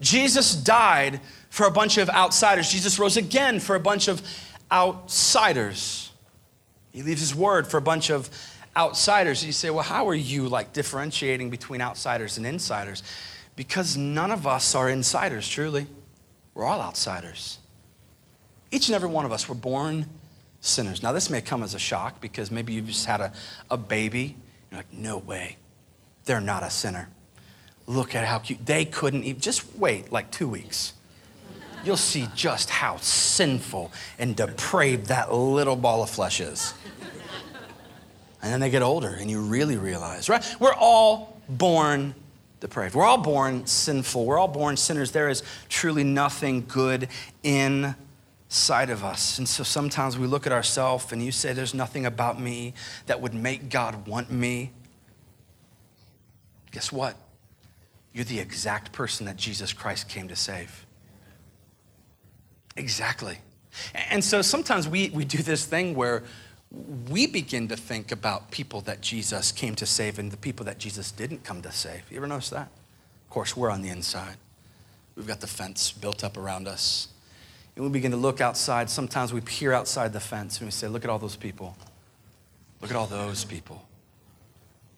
Jesus 0.01 0.55
died 0.55 1.21
for 1.59 1.65
a 1.65 1.71
bunch 1.71 1.97
of 1.97 2.09
outsiders. 2.09 2.71
Jesus 2.71 2.97
rose 2.97 3.17
again 3.17 3.59
for 3.59 3.75
a 3.75 3.81
bunch 3.81 4.07
of 4.07 4.21
outsiders. 4.71 6.09
He 6.93 7.03
leaves 7.03 7.19
his 7.19 7.35
word 7.35 7.67
for 7.67 7.75
a 7.75 7.81
bunch 7.81 8.09
of 8.09 8.29
outsiders. 8.77 9.45
You 9.45 9.51
say, 9.51 9.69
well, 9.69 9.83
how 9.83 10.07
are 10.07 10.15
you 10.15 10.47
like 10.47 10.71
differentiating 10.71 11.49
between 11.49 11.81
outsiders 11.81 12.37
and 12.37 12.47
insiders? 12.47 13.03
Because 13.57 13.97
none 13.97 14.31
of 14.31 14.47
us 14.47 14.73
are 14.73 14.89
insiders, 14.89 15.49
truly. 15.49 15.87
We're 16.53 16.63
all 16.63 16.79
outsiders. 16.79 17.59
Each 18.71 18.87
and 18.87 18.95
every 18.95 19.09
one 19.09 19.25
of 19.25 19.33
us 19.33 19.49
were 19.49 19.55
born 19.55 20.05
sinners. 20.61 21.03
Now, 21.03 21.11
this 21.11 21.29
may 21.29 21.41
come 21.41 21.61
as 21.61 21.73
a 21.73 21.79
shock 21.79 22.21
because 22.21 22.51
maybe 22.51 22.71
you've 22.71 22.87
just 22.87 23.05
had 23.05 23.19
a, 23.19 23.33
a 23.69 23.75
baby. 23.75 24.37
You're 24.71 24.79
like, 24.79 24.93
no 24.93 25.17
way. 25.17 25.57
They're 26.23 26.39
not 26.39 26.63
a 26.63 26.69
sinner. 26.69 27.09
Look 27.85 28.15
at 28.15 28.23
how 28.23 28.39
cute. 28.39 28.65
They 28.65 28.85
couldn't 28.85 29.25
even, 29.25 29.41
just 29.41 29.75
wait 29.75 30.09
like 30.09 30.31
two 30.31 30.47
weeks 30.47 30.93
you'll 31.83 31.97
see 31.97 32.27
just 32.35 32.69
how 32.69 32.97
sinful 32.97 33.91
and 34.17 34.35
depraved 34.35 35.07
that 35.07 35.33
little 35.33 35.75
ball 35.75 36.03
of 36.03 36.09
flesh 36.09 36.39
is. 36.39 36.73
And 38.41 38.53
then 38.53 38.59
they 38.59 38.69
get 38.69 38.81
older 38.81 39.09
and 39.09 39.29
you 39.29 39.41
really 39.41 39.77
realize, 39.77 40.29
right? 40.29 40.43
We're 40.59 40.73
all 40.73 41.41
born 41.49 42.15
depraved. 42.59 42.95
We're 42.95 43.05
all 43.05 43.17
born 43.17 43.65
sinful. 43.65 44.25
We're 44.25 44.37
all 44.37 44.47
born 44.47 44.77
sinners. 44.77 45.11
There 45.11 45.29
is 45.29 45.43
truly 45.67 46.03
nothing 46.03 46.65
good 46.67 47.09
inside 47.43 48.89
of 48.89 49.03
us. 49.03 49.37
And 49.39 49.47
so 49.47 49.63
sometimes 49.63 50.17
we 50.17 50.27
look 50.27 50.45
at 50.45 50.53
ourselves 50.53 51.11
and 51.11 51.23
you 51.23 51.31
say, 51.31 51.53
There's 51.53 51.73
nothing 51.73 52.05
about 52.05 52.39
me 52.39 52.73
that 53.07 53.19
would 53.19 53.33
make 53.33 53.69
God 53.69 54.07
want 54.07 54.31
me. 54.31 54.71
Guess 56.71 56.91
what? 56.91 57.15
You're 58.13 58.25
the 58.25 58.39
exact 58.39 58.91
person 58.91 59.25
that 59.25 59.37
Jesus 59.37 59.73
Christ 59.73 60.07
came 60.09 60.27
to 60.27 60.35
save. 60.35 60.85
Exactly. 62.79 63.37
And 64.09 64.23
so 64.23 64.41
sometimes 64.41 64.87
we, 64.87 65.09
we 65.09 65.25
do 65.25 65.39
this 65.39 65.65
thing 65.65 65.95
where 65.95 66.23
we 67.09 67.27
begin 67.27 67.67
to 67.67 67.75
think 67.75 68.11
about 68.11 68.51
people 68.51 68.79
that 68.81 69.01
Jesus 69.01 69.51
came 69.51 69.75
to 69.75 69.85
save 69.85 70.17
and 70.17 70.31
the 70.31 70.37
people 70.37 70.65
that 70.65 70.79
Jesus 70.79 71.11
didn't 71.11 71.43
come 71.43 71.61
to 71.63 71.71
save. 71.73 72.03
You 72.09 72.17
ever 72.17 72.27
notice 72.27 72.51
that? 72.51 72.69
Of 73.25 73.29
course, 73.29 73.57
we're 73.57 73.69
on 73.69 73.81
the 73.81 73.89
inside. 73.89 74.37
We've 75.17 75.27
got 75.27 75.41
the 75.41 75.47
fence 75.47 75.91
built 75.91 76.23
up 76.23 76.37
around 76.37 76.69
us. 76.69 77.09
And 77.75 77.83
we 77.83 77.91
begin 77.91 78.11
to 78.11 78.17
look 78.17 78.39
outside. 78.39 78.89
Sometimes 78.89 79.33
we 79.33 79.41
peer 79.41 79.73
outside 79.73 80.13
the 80.13 80.21
fence 80.21 80.59
and 80.59 80.67
we 80.67 80.71
say, 80.71 80.87
Look 80.87 81.03
at 81.03 81.09
all 81.09 81.19
those 81.19 81.35
people. 81.35 81.75
Look 82.81 82.91
at 82.91 82.97
all 82.97 83.07
those 83.07 83.43
people. 83.43 83.83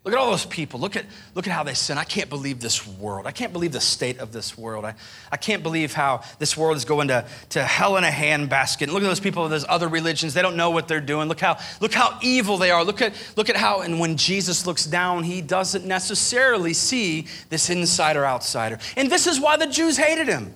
Look 0.03 0.15
at 0.15 0.19
all 0.19 0.31
those 0.31 0.47
people. 0.47 0.79
Look 0.79 0.95
at, 0.95 1.05
look 1.35 1.45
at 1.45 1.53
how 1.53 1.61
they 1.61 1.75
sin. 1.75 1.99
I 1.99 2.03
can't 2.03 2.27
believe 2.27 2.59
this 2.59 2.87
world. 2.87 3.27
I 3.27 3.31
can't 3.31 3.53
believe 3.53 3.71
the 3.71 3.79
state 3.79 4.17
of 4.17 4.31
this 4.31 4.57
world. 4.57 4.83
I, 4.83 4.95
I 5.31 5.37
can't 5.37 5.61
believe 5.61 5.93
how 5.93 6.23
this 6.39 6.57
world 6.57 6.75
is 6.77 6.85
going 6.85 7.09
to, 7.09 7.23
to 7.49 7.63
hell 7.63 7.97
in 7.97 8.03
a 8.03 8.09
handbasket. 8.09 8.83
And 8.83 8.93
look 8.93 9.03
at 9.03 9.05
those 9.05 9.19
people 9.19 9.45
of 9.45 9.51
those 9.51 9.65
other 9.69 9.87
religions. 9.87 10.33
They 10.33 10.41
don't 10.41 10.57
know 10.57 10.71
what 10.71 10.87
they're 10.87 11.01
doing. 11.01 11.27
Look 11.27 11.39
how, 11.39 11.59
look 11.81 11.93
how 11.93 12.17
evil 12.23 12.57
they 12.57 12.71
are. 12.71 12.83
Look 12.83 12.99
at, 12.99 13.13
look 13.35 13.47
at 13.47 13.55
how, 13.55 13.81
and 13.81 13.99
when 13.99 14.17
Jesus 14.17 14.65
looks 14.65 14.87
down, 14.87 15.23
he 15.23 15.39
doesn't 15.39 15.85
necessarily 15.85 16.73
see 16.73 17.27
this 17.49 17.69
insider 17.69 18.25
outsider. 18.25 18.79
And 18.97 19.11
this 19.11 19.27
is 19.27 19.39
why 19.39 19.55
the 19.55 19.67
Jews 19.67 19.97
hated 19.97 20.27
him. 20.27 20.55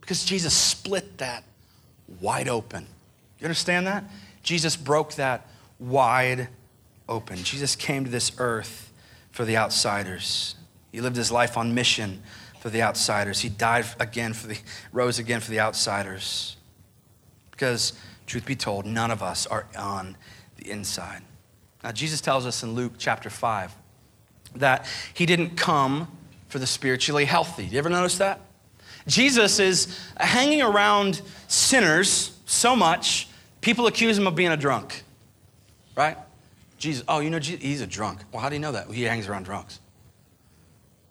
Because 0.00 0.24
Jesus 0.24 0.54
split 0.54 1.18
that 1.18 1.44
wide 2.18 2.48
open. 2.48 2.86
You 3.40 3.44
understand 3.44 3.86
that? 3.88 4.04
Jesus 4.42 4.74
broke 4.74 5.16
that 5.16 5.46
wide 5.78 6.48
open. 7.10 7.36
Jesus 7.38 7.76
came 7.76 8.04
to 8.04 8.10
this 8.10 8.32
earth 8.38 8.92
for 9.30 9.44
the 9.44 9.56
outsiders. 9.56 10.54
He 10.92 11.00
lived 11.00 11.16
his 11.16 11.30
life 11.30 11.56
on 11.56 11.74
mission 11.74 12.22
for 12.60 12.70
the 12.70 12.82
outsiders. 12.82 13.40
He 13.40 13.48
died 13.48 13.84
again 13.98 14.32
for 14.32 14.46
the 14.46 14.58
rose 14.92 15.18
again 15.18 15.40
for 15.40 15.50
the 15.50 15.60
outsiders. 15.60 16.56
Because 17.50 17.92
truth 18.26 18.46
be 18.46 18.56
told, 18.56 18.86
none 18.86 19.10
of 19.10 19.22
us 19.22 19.46
are 19.46 19.66
on 19.76 20.16
the 20.56 20.70
inside. 20.70 21.22
Now 21.82 21.92
Jesus 21.92 22.20
tells 22.20 22.46
us 22.46 22.62
in 22.62 22.74
Luke 22.74 22.92
chapter 22.98 23.28
5 23.28 23.74
that 24.56 24.86
he 25.14 25.26
didn't 25.26 25.56
come 25.56 26.08
for 26.48 26.58
the 26.58 26.66
spiritually 26.66 27.24
healthy. 27.24 27.66
You 27.66 27.78
ever 27.78 27.88
notice 27.88 28.18
that? 28.18 28.40
Jesus 29.06 29.58
is 29.58 29.98
hanging 30.18 30.62
around 30.62 31.22
sinners 31.48 32.36
so 32.44 32.76
much, 32.76 33.28
people 33.60 33.86
accuse 33.86 34.18
him 34.18 34.26
of 34.26 34.34
being 34.34 34.50
a 34.50 34.56
drunk, 34.56 35.04
right? 35.96 36.18
Jesus, 36.80 37.04
oh, 37.06 37.20
you 37.20 37.28
know, 37.28 37.38
he's 37.38 37.82
a 37.82 37.86
drunk. 37.86 38.20
Well, 38.32 38.42
how 38.42 38.48
do 38.48 38.56
you 38.56 38.60
know 38.60 38.72
that? 38.72 38.86
Well, 38.86 38.94
he 38.94 39.02
hangs 39.02 39.28
around 39.28 39.44
drunks. 39.44 39.78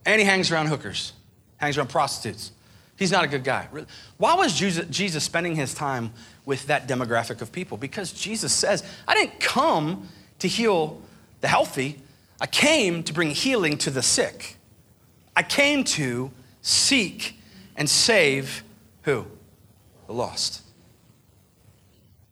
And 0.06 0.20
he 0.20 0.26
hangs 0.26 0.52
around 0.52 0.68
hookers, 0.68 1.14
hangs 1.58 1.78
around 1.78 1.90
prostitutes. 1.90 2.52
He's 2.98 3.12
not 3.12 3.24
a 3.24 3.28
good 3.28 3.44
guy. 3.44 3.68
Why 4.18 4.34
was 4.34 4.58
Jesus 4.58 5.24
spending 5.24 5.56
his 5.56 5.74
time 5.74 6.12
with 6.46 6.66
that 6.68 6.88
demographic 6.88 7.42
of 7.42 7.52
people? 7.52 7.78
Because 7.78 8.12
Jesus 8.12 8.52
says, 8.52 8.84
I 9.08 9.14
didn't 9.14 9.40
come 9.40 10.10
to 10.40 10.48
heal 10.48 11.02
the 11.42 11.48
healthy, 11.48 12.02
I 12.42 12.48
came 12.48 13.04
to 13.04 13.14
bring 13.14 13.30
healing 13.30 13.78
to 13.80 13.92
the 13.92 14.02
sick. 14.02 14.58
I 15.36 15.44
came 15.44 15.84
to 15.86 16.32
seek 16.62 17.40
and 17.76 17.90
save 17.90 18.64
who? 19.04 19.26
The 20.08 20.14
lost. 20.14 20.64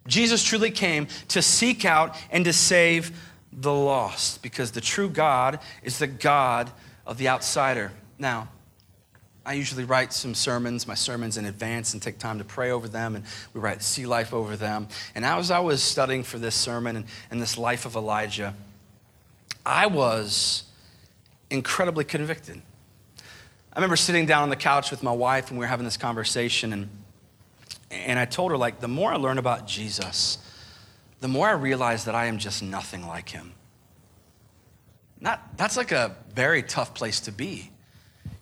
Jesus 0.08 0.44
truly 0.44 0.72
came 0.72 1.08
to 1.28 1.42
seek 1.42 1.86
out 1.86 2.16
and 2.32 2.46
to 2.46 2.54
save 2.54 3.12
the 3.58 3.74
lost 3.74 4.44
because 4.44 4.72
the 4.72 4.82
true 4.82 5.10
God 5.10 5.60
is 5.84 5.98
the 6.00 6.08
God 6.08 6.72
of 7.06 7.18
the 7.18 7.28
outsider. 7.28 7.92
Now, 8.20 8.50
I 9.46 9.54
usually 9.54 9.86
write 9.86 10.14
some 10.14 10.36
sermons, 10.36 10.88
my 10.88 10.94
sermons 10.94 11.38
in 11.38 11.46
advance, 11.46 11.94
and 11.94 12.02
take 12.02 12.20
time 12.20 12.38
to 12.38 12.44
pray 12.44 12.70
over 12.70 12.88
them, 12.88 13.16
and 13.16 13.24
we 13.54 13.62
write 13.62 13.82
Sea 13.82 14.06
Life 14.06 14.34
over 14.34 14.58
them. 14.58 14.90
And 15.16 15.24
as 15.24 15.52
I 15.52 15.60
was 15.60 15.82
studying 15.82 16.24
for 16.24 16.38
this 16.38 16.54
sermon 16.54 16.98
and, 16.98 17.06
and 17.32 17.42
this 17.42 17.58
life 17.58 17.86
of 17.86 17.96
Elijah, 17.96 18.54
I 19.66 19.88
was 19.88 20.64
incredibly 21.50 22.04
convicted. 22.04 22.62
I 23.72 23.80
remember 23.80 23.96
sitting 23.96 24.26
down 24.26 24.44
on 24.44 24.50
the 24.50 24.58
couch 24.58 24.92
with 24.92 25.02
my 25.02 25.14
wife, 25.14 25.50
and 25.50 25.58
we 25.58 25.64
were 25.64 25.70
having 25.70 25.86
this 25.86 25.98
conversation, 25.98 26.74
and, 26.74 26.90
and 27.90 28.20
I 28.20 28.26
told 28.26 28.52
her, 28.52 28.58
like, 28.58 28.82
the 28.82 28.90
more 28.90 29.14
I 29.14 29.16
learn 29.16 29.38
about 29.38 29.66
Jesus, 29.66 30.40
the 31.20 31.28
more 31.28 31.48
I 31.48 31.54
realize 31.54 32.06
that 32.06 32.16
I 32.16 32.26
am 32.26 32.38
just 32.38 32.62
nothing 32.62 33.08
like 33.08 33.30
him. 33.30 33.54
Not, 35.20 35.58
that's 35.58 35.78
like 35.78 35.92
a 35.92 36.16
very 36.34 36.62
tough 36.62 36.94
place 36.94 37.20
to 37.22 37.32
be. 37.32 37.72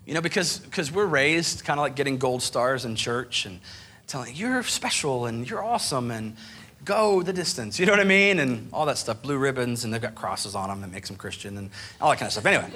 You 0.05 0.13
know, 0.13 0.21
because 0.21 0.59
because 0.59 0.91
we're 0.91 1.05
raised 1.05 1.63
kind 1.63 1.79
of 1.79 1.83
like 1.83 1.95
getting 1.95 2.17
gold 2.17 2.43
stars 2.43 2.85
in 2.85 2.95
church 2.95 3.45
and 3.45 3.59
telling 4.05 4.35
you're 4.35 4.61
special 4.61 5.25
and 5.25 5.49
you're 5.49 5.63
awesome 5.63 6.11
and 6.11 6.35
go 6.83 7.23
the 7.23 7.33
distance. 7.33 7.79
You 7.79 7.87
know 7.87 7.93
what 7.93 7.99
I 7.99 8.05
mean? 8.05 8.39
And 8.39 8.69
all 8.71 8.85
that 8.85 8.97
stuff, 8.97 9.21
blue 9.23 9.37
ribbons, 9.37 9.83
and 9.83 9.93
they've 9.93 10.01
got 10.01 10.13
crosses 10.13 10.53
on 10.53 10.69
them 10.69 10.81
that 10.81 10.91
makes 10.91 11.09
them 11.09 11.17
Christian 11.17 11.57
and 11.57 11.71
all 11.99 12.11
that 12.11 12.17
kind 12.17 12.27
of 12.27 12.33
stuff. 12.33 12.45
Anyway. 12.45 12.69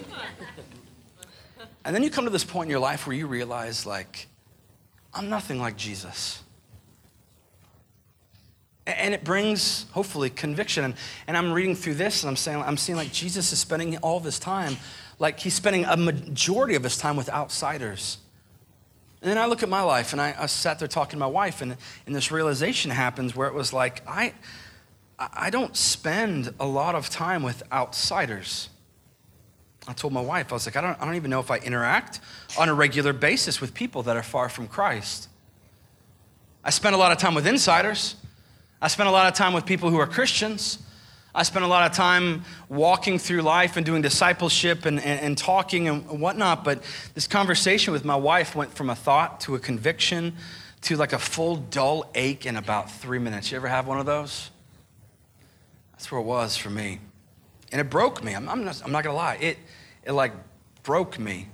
And 1.85 1.95
then 1.95 2.03
you 2.03 2.09
come 2.09 2.25
to 2.25 2.31
this 2.31 2.43
point 2.43 2.67
in 2.67 2.71
your 2.71 2.79
life 2.79 3.07
where 3.07 3.15
you 3.15 3.27
realize, 3.27 3.85
like, 3.85 4.27
I'm 5.13 5.29
nothing 5.29 5.59
like 5.59 5.77
Jesus. 5.77 6.43
And 8.97 9.13
it 9.13 9.23
brings, 9.23 9.86
hopefully, 9.91 10.30
conviction. 10.30 10.84
And, 10.84 10.93
and 11.28 11.38
I'm 11.38 11.52
reading 11.52 11.75
through 11.75 11.95
this 11.95 12.23
and 12.23 12.30
I'm 12.30 12.36
saying, 12.36 12.62
I'm 12.62 12.78
seeing 12.78 12.97
like 12.97 13.12
Jesus 13.12 13.52
is 13.52 13.60
spending 13.60 13.97
all 13.97 14.17
of 14.17 14.23
his 14.23 14.39
time, 14.39 14.78
like 15.19 15.39
he's 15.39 15.54
spending 15.54 15.86
a 15.86 15.97
majority 15.97 16.75
of 16.75 16.84
his 16.84 16.97
time 16.97 17.15
with 17.15 17.30
outsiders. 17.30 18.17
And 19.21 19.30
then 19.30 19.38
I 19.38 19.47
look 19.47 19.63
at 19.63 19.69
my 19.69 19.82
life 19.82 20.13
and 20.13 20.21
I, 20.21 20.34
I 20.38 20.45
sat 20.45 20.80
there 20.80 20.88
talking 20.88 21.12
to 21.12 21.17
my 21.17 21.28
wife, 21.28 21.62
and, 21.62 21.75
and 22.06 22.15
this 22.15 22.32
realization 22.32 22.89
happens 22.91 23.36
where 23.36 23.47
it 23.47 23.54
was 23.54 23.73
like, 23.73 24.02
I, 24.08 24.34
I 25.19 25.49
don't 25.49 25.75
spend 25.75 26.54
a 26.60 26.65
lot 26.65 26.95
of 26.95 27.10
time 27.10 27.43
with 27.43 27.62
outsiders. 27.71 28.69
I 29.88 29.93
told 29.93 30.13
my 30.13 30.21
wife, 30.21 30.52
I 30.52 30.56
was 30.56 30.65
like, 30.65 30.78
I 30.78 30.82
don't, 30.82 31.02
I 31.02 31.06
don't 31.06 31.15
even 31.15 31.32
know 31.32 31.39
if 31.39 31.52
I 31.52 31.58
interact 31.58 32.21
on 32.58 32.69
a 32.69 32.73
regular 32.73 33.12
basis 33.12 33.60
with 33.60 33.73
people 33.73 34.04
that 34.04 34.15
are 34.15 34.23
far 34.23 34.47
from 34.47 34.67
Christ. 34.67 35.28
I 36.63 36.69
spend 36.69 36.95
a 36.95 36.97
lot 36.97 37.12
of 37.12 37.17
time 37.17 37.36
with 37.36 37.47
insiders. 37.47 38.15
I 38.81 38.87
spend 38.87 39.09
a 39.09 39.11
lot 39.11 39.27
of 39.27 39.33
time 39.33 39.53
with 39.53 39.65
people 39.65 39.89
who 39.89 39.97
are 39.97 40.07
Christians. 40.07 40.79
I 41.35 41.43
spent 41.43 41.65
a 41.65 41.67
lot 41.67 41.89
of 41.89 41.95
time 41.95 42.43
walking 42.69 43.19
through 43.19 43.41
life 43.41 43.77
and 43.77 43.85
doing 43.85 44.01
discipleship 44.01 44.85
and, 44.85 44.99
and, 44.99 45.19
and, 45.19 45.37
talking 45.37 45.87
and 45.87 46.19
whatnot, 46.19 46.63
but 46.63 46.81
this 47.13 47.27
conversation 47.27 47.93
with 47.93 48.03
my 48.03 48.15
wife 48.15 48.55
went 48.55 48.73
from 48.73 48.89
a 48.89 48.95
thought 48.95 49.41
to 49.41 49.55
a 49.55 49.59
conviction 49.59 50.35
to 50.81 50.95
like 50.95 51.13
a 51.13 51.19
full 51.19 51.57
dull 51.57 52.09
ache 52.15 52.45
in 52.45 52.55
about 52.55 52.89
three 52.89 53.19
minutes. 53.19 53.51
You 53.51 53.57
ever 53.57 53.67
have 53.67 53.85
one 53.85 53.99
of 53.99 54.05
those? 54.05 54.49
That's 55.91 56.11
where 56.11 56.21
it 56.21 56.25
was 56.25 56.55
for 56.55 56.69
me. 56.69 56.99
And 57.71 57.81
it 57.81 57.89
broke 57.89 58.23
me. 58.23 58.33
I'm, 58.33 58.47
I'm, 58.47 58.63
not, 58.63 58.81
I'm 58.83 58.91
not 58.91 59.03
gonna 59.03 59.15
lie. 59.15 59.37
It, 59.41 59.57
it 60.03 60.13
like 60.13 60.31
broke 60.83 61.19
me. 61.19 61.49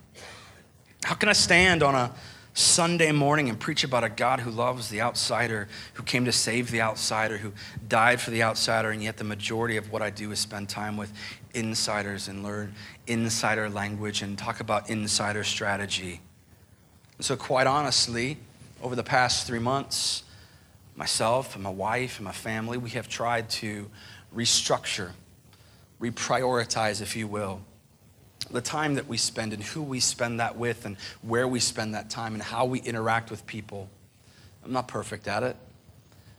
How 1.03 1.15
can 1.15 1.27
I 1.27 1.33
stand 1.33 1.83
on 1.83 1.95
a 1.95 2.13
Sunday 2.57 3.11
morning 3.11 3.49
and 3.49 3.59
preach 3.59 3.83
about 3.83 4.05
a 4.05 4.09
God 4.09 4.39
who 4.39 4.49
loves 4.49 4.87
the 4.87 5.01
outsider, 5.01 5.67
who 5.95 6.03
came 6.03 6.23
to 6.23 6.31
save 6.31 6.71
the 6.71 6.81
outsider, 6.81 7.37
who 7.37 7.51
died 7.89 8.21
for 8.21 8.31
the 8.31 8.43
outsider, 8.43 8.91
and 8.91 9.03
yet 9.03 9.17
the 9.17 9.25
majority 9.25 9.75
of 9.75 9.91
what 9.91 10.01
I 10.01 10.09
do 10.09 10.31
is 10.31 10.39
spend 10.39 10.69
time 10.69 10.95
with 10.95 11.11
insiders 11.53 12.29
and 12.29 12.43
learn 12.43 12.73
insider 13.07 13.69
language 13.69 14.21
and 14.21 14.37
talk 14.37 14.61
about 14.61 14.89
insider 14.89 15.43
strategy. 15.43 16.21
So, 17.19 17.35
quite 17.35 17.67
honestly, 17.67 18.37
over 18.81 18.95
the 18.95 19.03
past 19.03 19.45
three 19.45 19.59
months, 19.59 20.23
myself 20.95 21.55
and 21.55 21.63
my 21.63 21.69
wife 21.69 22.19
and 22.19 22.25
my 22.25 22.31
family, 22.31 22.77
we 22.77 22.91
have 22.91 23.09
tried 23.09 23.49
to 23.49 23.89
restructure, 24.33 25.11
reprioritize, 25.99 27.01
if 27.01 27.17
you 27.17 27.27
will 27.27 27.59
the 28.51 28.61
time 28.61 28.95
that 28.95 29.07
we 29.07 29.17
spend 29.17 29.53
and 29.53 29.63
who 29.63 29.81
we 29.81 29.99
spend 29.99 30.39
that 30.39 30.57
with 30.57 30.85
and 30.85 30.97
where 31.21 31.47
we 31.47 31.59
spend 31.59 31.95
that 31.95 32.09
time 32.09 32.33
and 32.33 32.43
how 32.43 32.65
we 32.65 32.79
interact 32.81 33.31
with 33.31 33.45
people. 33.47 33.89
I'm 34.63 34.71
not 34.71 34.87
perfect 34.87 35.27
at 35.27 35.43
it, 35.43 35.55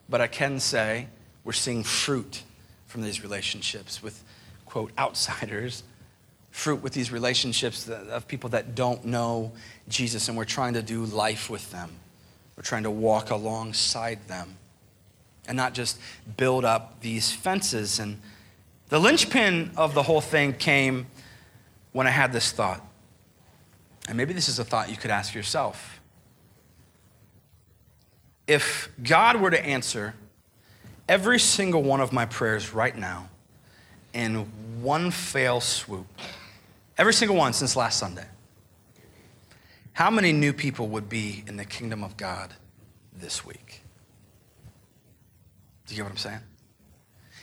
but 0.09 0.21
I 0.21 0.27
can 0.27 0.61
say 0.61 1.09
we're 1.45 1.53
seeing 1.53 1.83
fruit 1.85 2.43
from 2.87 3.03
these 3.03 3.23
relationships 3.23 4.03
with, 4.03 4.23
quote, 4.65 4.91
outsiders, 4.99 5.83
fruit 6.51 6.83
with 6.83 6.93
these 6.93 7.13
relationships 7.13 7.89
of 7.89 8.27
people 8.27 8.51
that 8.51 8.75
don't 8.75 9.05
know 9.05 9.53
Jesus, 9.89 10.29
and 10.29 10.37
we're 10.37 10.45
trying 10.45 10.75
to 10.75 10.83
do 10.83 11.05
life 11.05 11.51
with 11.51 11.71
them. 11.71 11.91
We're 12.57 12.63
trying 12.63 12.85
to 12.85 12.91
walk 12.91 13.31
alongside 13.31 14.27
them 14.29 14.57
and 15.47 15.57
not 15.57 15.75
just 15.75 15.99
build 16.37 16.65
up 16.65 17.01
these 17.01 17.31
fences. 17.31 17.99
And 17.99 18.21
the 18.89 18.99
linchpin 18.99 19.73
of 19.77 19.95
the 19.95 20.03
whole 20.03 20.21
thing 20.21 20.55
came 20.55 21.07
when 21.97 22.07
I 22.07 22.11
had 22.11 22.31
this 22.31 22.53
thought. 22.53 22.87
And 24.07 24.19
maybe 24.19 24.35
this 24.35 24.51
is 24.51 24.59
a 24.59 24.65
thought 24.65 24.91
you 24.91 24.99
could 24.99 25.11
ask 25.11 25.35
yourself. 25.35 25.99
If 28.47 28.91
God 29.03 29.41
were 29.41 29.51
to 29.51 29.65
answer 29.65 30.13
every 31.09 31.39
single 31.39 31.83
one 31.83 32.03
of 32.03 32.13
my 32.13 32.27
prayers 32.27 32.75
right 32.75 32.95
now 32.95 33.31
in 34.13 34.41
one 34.83 35.11
fail 35.11 35.59
swoop, 35.63 36.07
every 36.99 37.15
single 37.15 37.35
one 37.35 37.55
since 37.55 37.77
last 37.77 37.99
Sunday, 37.99 38.27
how 39.95 40.11
many 40.11 40.33
new 40.33 40.53
people 40.53 40.89
would 40.89 41.09
be 41.09 41.45
in 41.47 41.57
the 41.57 41.65
kingdom 41.65 42.05
of 42.05 42.19
God 42.19 42.53
this 43.11 43.47
week? 43.47 43.81
Do 45.87 45.95
you 45.95 45.97
get 45.97 46.03
what 46.03 46.13
I'm 46.13 46.19
saying? 46.19 46.41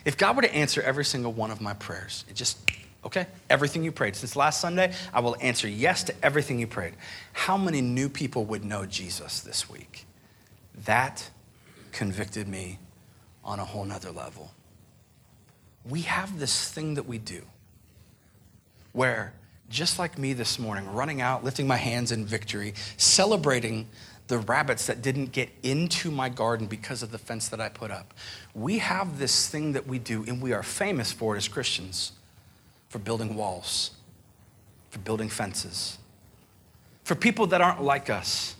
If 0.04 0.16
God 0.16 0.36
were 0.36 0.42
to 0.42 0.54
answer 0.54 0.80
every 0.80 1.04
single 1.04 1.32
one 1.32 1.50
of 1.50 1.60
my 1.60 1.74
prayers, 1.74 2.24
it 2.28 2.36
just 2.36 2.64
Okay? 3.04 3.26
Everything 3.50 3.84
you 3.84 3.92
prayed. 3.92 4.16
Since 4.16 4.36
last 4.36 4.60
Sunday, 4.60 4.92
I 5.12 5.20
will 5.20 5.36
answer 5.40 5.68
yes 5.68 6.04
to 6.04 6.14
everything 6.22 6.58
you 6.58 6.66
prayed. 6.66 6.94
How 7.32 7.56
many 7.56 7.80
new 7.80 8.08
people 8.08 8.44
would 8.46 8.64
know 8.64 8.86
Jesus 8.86 9.40
this 9.40 9.68
week? 9.68 10.06
That 10.84 11.30
convicted 11.92 12.48
me 12.48 12.78
on 13.44 13.60
a 13.60 13.64
whole 13.64 13.84
nother 13.84 14.10
level. 14.10 14.52
We 15.88 16.02
have 16.02 16.38
this 16.38 16.70
thing 16.70 16.94
that 16.94 17.06
we 17.06 17.18
do 17.18 17.42
where, 18.92 19.34
just 19.68 19.98
like 19.98 20.16
me 20.16 20.32
this 20.32 20.58
morning, 20.58 20.90
running 20.92 21.20
out, 21.20 21.44
lifting 21.44 21.66
my 21.66 21.76
hands 21.76 22.10
in 22.10 22.24
victory, 22.24 22.74
celebrating 22.96 23.88
the 24.28 24.38
rabbits 24.38 24.86
that 24.86 25.02
didn't 25.02 25.32
get 25.32 25.50
into 25.62 26.10
my 26.10 26.30
garden 26.30 26.66
because 26.66 27.02
of 27.02 27.12
the 27.12 27.18
fence 27.18 27.48
that 27.48 27.60
I 27.60 27.68
put 27.68 27.90
up. 27.90 28.14
We 28.54 28.78
have 28.78 29.18
this 29.18 29.48
thing 29.48 29.72
that 29.74 29.86
we 29.86 29.98
do, 29.98 30.24
and 30.26 30.40
we 30.40 30.54
are 30.54 30.62
famous 30.62 31.12
for 31.12 31.34
it 31.34 31.38
as 31.38 31.48
Christians 31.48 32.12
for 32.94 33.00
building 33.00 33.34
walls, 33.34 33.90
for 34.90 35.00
building 35.00 35.28
fences, 35.28 35.98
for 37.02 37.16
people 37.16 37.44
that 37.48 37.60
aren't 37.60 37.82
like 37.82 38.08
us, 38.08 38.54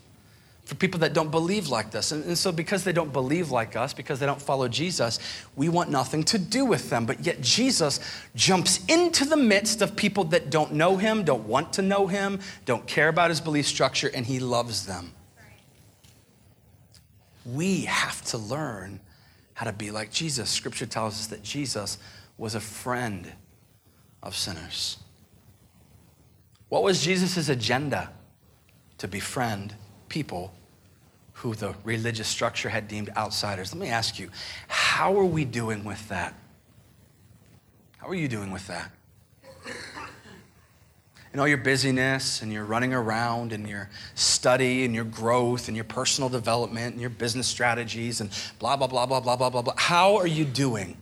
for 0.64 0.74
people 0.74 0.98
that 0.98 1.12
don't 1.12 1.30
believe 1.30 1.68
like 1.68 1.94
us. 1.94 2.10
And, 2.10 2.24
and, 2.24 2.36
so, 2.36 2.50
because 2.50 2.82
they 2.82 2.92
don't 2.92 3.12
believe 3.12 3.52
like 3.52 3.76
us, 3.76 3.94
because 3.94 4.18
they 4.18 4.26
don't 4.26 4.42
follow 4.42 4.66
Jesus, 4.66 5.20
we 5.54 5.68
want 5.68 5.88
nothing 5.88 6.24
to 6.24 6.38
do 6.38 6.64
with 6.64 6.90
them. 6.90 7.06
But 7.06 7.24
yet, 7.24 7.42
Jesus 7.42 8.00
jumps 8.34 8.84
into 8.86 9.24
the 9.24 9.36
midst 9.36 9.82
of 9.82 9.94
people 9.94 10.24
that 10.24 10.50
don't 10.50 10.72
know 10.72 10.96
him, 10.96 11.22
don't 11.22 11.46
want 11.46 11.72
to 11.74 11.82
know 11.82 12.08
him, 12.08 12.40
don't 12.64 12.88
care 12.88 13.06
about 13.06 13.30
his 13.30 13.40
belief 13.40 13.66
structure, 13.66 14.10
and 14.12 14.26
he 14.26 14.40
loves 14.40 14.84
them. 14.84 15.12
We 17.46 17.82
have 17.82 18.20
to 18.22 18.38
learn 18.38 18.98
how 19.52 19.66
to 19.66 19.72
be 19.72 19.92
like 19.92 20.10
Jesus. 20.10 20.50
Scripture 20.50 20.86
tells 20.86 21.20
us 21.20 21.26
that 21.28 21.44
Jesus 21.44 21.98
was 22.36 22.56
a 22.56 22.60
friend 22.60 23.32
of 24.24 24.34
sinners. 24.34 24.96
What 26.68 26.82
was 26.82 27.04
Jesus' 27.04 27.48
agenda? 27.48 28.10
To 28.98 29.08
befriend 29.08 29.74
people 30.08 30.54
who 31.34 31.54
the 31.54 31.74
religious 31.84 32.26
structure 32.26 32.68
had 32.68 32.88
deemed 32.88 33.10
outsiders. 33.16 33.74
Let 33.74 33.80
me 33.80 33.88
ask 33.88 34.18
you, 34.18 34.30
how 34.66 35.18
are 35.18 35.24
we 35.24 35.44
doing 35.44 35.84
with 35.84 36.08
that? 36.08 36.34
How 37.98 38.08
are 38.08 38.14
you 38.14 38.28
doing 38.28 38.50
with 38.50 38.66
that? 38.68 38.90
In 41.32 41.40
all 41.40 41.48
your 41.48 41.58
busyness 41.58 42.40
and 42.40 42.52
your 42.52 42.64
running 42.64 42.94
around 42.94 43.52
and 43.52 43.68
your 43.68 43.90
study 44.14 44.84
and 44.84 44.94
your 44.94 45.04
growth 45.04 45.66
and 45.66 45.76
your 45.76 45.84
personal 45.84 46.30
development 46.30 46.92
and 46.92 47.00
your 47.00 47.10
business 47.10 47.48
strategies 47.48 48.20
and 48.20 48.30
blah, 48.60 48.76
blah, 48.76 48.86
blah, 48.86 49.04
blah, 49.04 49.20
blah, 49.20 49.36
blah, 49.36 49.50
blah, 49.50 49.62
blah. 49.62 49.74
How 49.76 50.16
are 50.16 50.28
you 50.28 50.44
doing 50.44 50.96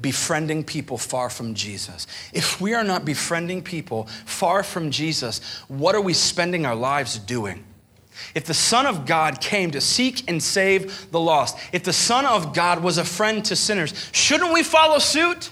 befriending 0.00 0.64
people 0.64 0.98
far 0.98 1.30
from 1.30 1.54
Jesus. 1.54 2.06
If 2.32 2.60
we 2.60 2.74
are 2.74 2.84
not 2.84 3.04
befriending 3.04 3.62
people 3.62 4.04
far 4.26 4.62
from 4.62 4.90
Jesus, 4.90 5.40
what 5.68 5.94
are 5.94 6.00
we 6.00 6.14
spending 6.14 6.66
our 6.66 6.74
lives 6.74 7.18
doing? 7.18 7.64
If 8.34 8.44
the 8.44 8.54
Son 8.54 8.86
of 8.86 9.06
God 9.06 9.40
came 9.40 9.70
to 9.72 9.80
seek 9.80 10.28
and 10.28 10.42
save 10.42 11.10
the 11.10 11.20
lost, 11.20 11.58
if 11.72 11.82
the 11.84 11.92
Son 11.92 12.26
of 12.26 12.54
God 12.54 12.82
was 12.82 12.98
a 12.98 13.04
friend 13.04 13.44
to 13.46 13.56
sinners, 13.56 13.92
shouldn't 14.12 14.52
we 14.52 14.62
follow 14.62 14.98
suit? 14.98 15.50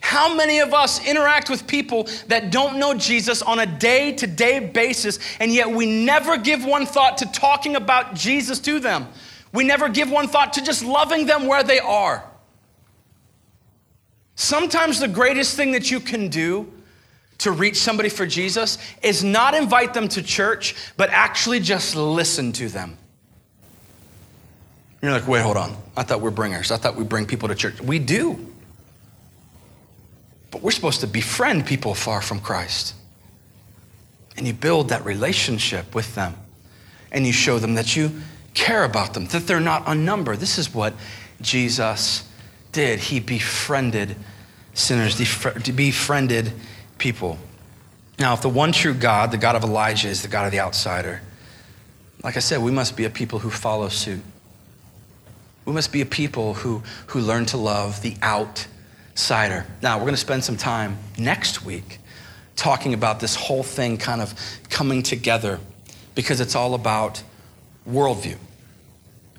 How 0.00 0.34
many 0.34 0.58
of 0.58 0.74
us 0.74 1.04
interact 1.06 1.48
with 1.48 1.66
people 1.66 2.08
that 2.26 2.50
don't 2.50 2.78
know 2.78 2.94
Jesus 2.94 3.40
on 3.40 3.60
a 3.60 3.66
day 3.66 4.12
to 4.12 4.26
day 4.26 4.58
basis, 4.58 5.18
and 5.38 5.52
yet 5.52 5.70
we 5.70 5.86
never 6.04 6.36
give 6.36 6.64
one 6.64 6.86
thought 6.86 7.18
to 7.18 7.26
talking 7.26 7.76
about 7.76 8.14
Jesus 8.14 8.58
to 8.60 8.80
them? 8.80 9.06
We 9.52 9.64
never 9.64 9.88
give 9.88 10.10
one 10.10 10.28
thought 10.28 10.54
to 10.54 10.64
just 10.64 10.84
loving 10.84 11.26
them 11.26 11.46
where 11.46 11.62
they 11.62 11.78
are. 11.78 12.24
Sometimes 14.42 14.98
the 14.98 15.06
greatest 15.06 15.54
thing 15.54 15.70
that 15.70 15.88
you 15.92 16.00
can 16.00 16.26
do 16.26 16.66
to 17.38 17.52
reach 17.52 17.76
somebody 17.76 18.08
for 18.08 18.26
Jesus 18.26 18.76
is 19.00 19.22
not 19.22 19.54
invite 19.54 19.94
them 19.94 20.08
to 20.08 20.20
church, 20.20 20.74
but 20.96 21.10
actually 21.10 21.60
just 21.60 21.94
listen 21.94 22.50
to 22.54 22.68
them. 22.68 22.98
You're 25.00 25.12
like, 25.12 25.28
wait, 25.28 25.42
hold 25.42 25.56
on. 25.56 25.76
I 25.96 26.02
thought 26.02 26.20
we're 26.20 26.32
bringers. 26.32 26.72
I 26.72 26.76
thought 26.76 26.96
we 26.96 27.04
bring 27.04 27.24
people 27.24 27.50
to 27.50 27.54
church. 27.54 27.80
We 27.80 28.00
do. 28.00 28.52
But 30.50 30.60
we're 30.60 30.72
supposed 30.72 31.02
to 31.02 31.06
befriend 31.06 31.64
people 31.64 31.94
far 31.94 32.20
from 32.20 32.40
Christ. 32.40 32.96
And 34.36 34.44
you 34.44 34.54
build 34.54 34.88
that 34.88 35.04
relationship 35.04 35.94
with 35.94 36.16
them. 36.16 36.34
And 37.12 37.24
you 37.24 37.32
show 37.32 37.60
them 37.60 37.74
that 37.74 37.94
you 37.94 38.10
care 38.54 38.82
about 38.82 39.14
them, 39.14 39.26
that 39.26 39.46
they're 39.46 39.60
not 39.60 39.84
unnumbered. 39.86 40.40
This 40.40 40.58
is 40.58 40.74
what 40.74 40.94
Jesus 41.40 42.24
did. 42.72 42.98
He 42.98 43.20
befriended 43.20 44.16
sinners, 44.74 45.16
befriended 45.16 46.52
people. 46.98 47.38
Now, 48.18 48.34
if 48.34 48.42
the 48.42 48.48
one 48.48 48.72
true 48.72 48.94
God, 48.94 49.30
the 49.30 49.38
God 49.38 49.56
of 49.56 49.64
Elijah, 49.64 50.08
is 50.08 50.22
the 50.22 50.28
God 50.28 50.46
of 50.46 50.52
the 50.52 50.60
outsider, 50.60 51.20
like 52.22 52.36
I 52.36 52.40
said, 52.40 52.62
we 52.62 52.70
must 52.70 52.96
be 52.96 53.04
a 53.04 53.10
people 53.10 53.40
who 53.40 53.50
follow 53.50 53.88
suit. 53.88 54.22
We 55.64 55.72
must 55.72 55.92
be 55.92 56.00
a 56.00 56.06
people 56.06 56.54
who, 56.54 56.82
who 57.08 57.20
learn 57.20 57.46
to 57.46 57.56
love 57.56 58.02
the 58.02 58.16
outsider. 58.22 59.66
Now, 59.80 59.96
we're 59.96 60.04
going 60.04 60.14
to 60.14 60.20
spend 60.20 60.44
some 60.44 60.56
time 60.56 60.98
next 61.18 61.64
week 61.64 61.98
talking 62.56 62.94
about 62.94 63.20
this 63.20 63.34
whole 63.34 63.62
thing 63.62 63.96
kind 63.96 64.20
of 64.20 64.34
coming 64.68 65.02
together 65.02 65.58
because 66.14 66.40
it's 66.40 66.54
all 66.54 66.74
about 66.74 67.22
worldview. 67.88 68.36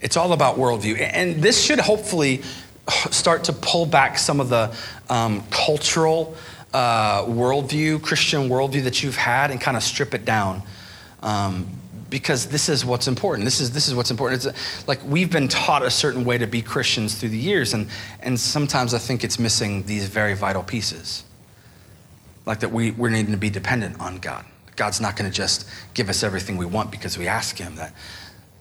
It's 0.01 0.17
all 0.17 0.33
about 0.33 0.57
worldview. 0.57 0.99
And 0.99 1.41
this 1.41 1.63
should 1.63 1.79
hopefully 1.79 2.41
start 2.89 3.45
to 3.45 3.53
pull 3.53 3.85
back 3.85 4.17
some 4.17 4.39
of 4.39 4.49
the 4.49 4.75
um, 5.09 5.43
cultural 5.49 6.35
uh, 6.73 7.23
worldview, 7.23 8.01
Christian 8.01 8.49
worldview 8.49 8.83
that 8.83 9.03
you've 9.03 9.15
had, 9.15 9.51
and 9.51 9.61
kind 9.61 9.77
of 9.77 9.83
strip 9.83 10.13
it 10.13 10.25
down. 10.25 10.61
Um, 11.21 11.67
because 12.09 12.45
this 12.45 12.69
is 12.69 12.85
what's 12.85 13.07
important. 13.07 13.43
This 13.43 13.59
is, 13.59 13.71
this 13.71 13.87
is 13.87 13.95
what's 13.95 14.11
important. 14.11 14.45
It's 14.45 14.87
like 14.87 15.03
we've 15.03 15.31
been 15.31 15.47
taught 15.47 15.81
a 15.81 15.89
certain 15.89 16.25
way 16.25 16.37
to 16.37 16.45
be 16.45 16.61
Christians 16.61 17.15
through 17.15 17.29
the 17.29 17.39
years, 17.39 17.73
and, 17.73 17.87
and 18.19 18.39
sometimes 18.39 18.93
I 18.93 18.99
think 18.99 19.23
it's 19.23 19.39
missing 19.39 19.81
these 19.87 20.07
very 20.07 20.35
vital 20.35 20.61
pieces. 20.61 21.23
Like 22.45 22.59
that 22.59 22.71
we, 22.71 22.91
we're 22.91 23.09
needing 23.09 23.31
to 23.31 23.37
be 23.37 23.49
dependent 23.49 23.99
on 23.99 24.17
God. 24.17 24.45
God's 24.75 25.01
not 25.01 25.15
going 25.15 25.29
to 25.29 25.35
just 25.35 25.67
give 25.95 26.07
us 26.07 26.21
everything 26.21 26.57
we 26.57 26.67
want 26.67 26.91
because 26.91 27.17
we 27.17 27.27
ask 27.27 27.57
Him. 27.57 27.77
That, 27.77 27.95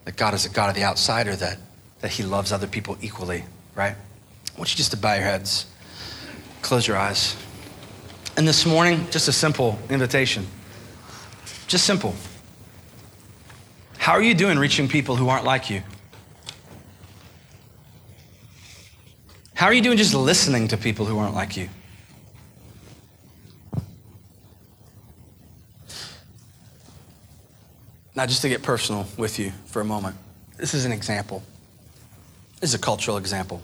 that 0.06 0.16
God 0.16 0.32
is 0.32 0.46
a 0.46 0.48
God 0.48 0.70
of 0.70 0.74
the 0.74 0.84
outsider, 0.84 1.36
that, 1.36 1.58
that 2.00 2.12
He 2.12 2.22
loves 2.22 2.52
other 2.52 2.66
people 2.66 2.96
equally, 3.02 3.44
right? 3.74 3.96
I 4.54 4.58
want 4.58 4.70
you 4.70 4.76
just 4.76 4.90
to 4.90 4.96
bow 4.96 5.14
your 5.14 5.22
heads, 5.22 5.66
close 6.60 6.86
your 6.86 6.96
eyes. 6.96 7.36
And 8.36 8.46
this 8.46 8.66
morning, 8.66 9.06
just 9.10 9.28
a 9.28 9.32
simple 9.32 9.78
invitation. 9.90 10.46
Just 11.66 11.84
simple. 11.84 12.14
How 13.98 14.12
are 14.12 14.22
you 14.22 14.34
doing 14.34 14.58
reaching 14.58 14.88
people 14.88 15.16
who 15.16 15.28
aren't 15.28 15.44
like 15.44 15.70
you? 15.70 15.82
How 19.54 19.66
are 19.66 19.72
you 19.72 19.80
doing 19.80 19.96
just 19.96 20.14
listening 20.14 20.68
to 20.68 20.76
people 20.76 21.06
who 21.06 21.18
aren't 21.18 21.34
like 21.34 21.56
you? 21.56 21.68
Now, 28.14 28.26
just 28.26 28.42
to 28.42 28.48
get 28.48 28.62
personal 28.62 29.06
with 29.16 29.38
you 29.38 29.52
for 29.66 29.80
a 29.80 29.84
moment, 29.84 30.16
this 30.56 30.74
is 30.74 30.84
an 30.84 30.92
example. 30.92 31.42
This 32.60 32.70
is 32.70 32.74
a 32.74 32.78
cultural 32.78 33.16
example. 33.16 33.62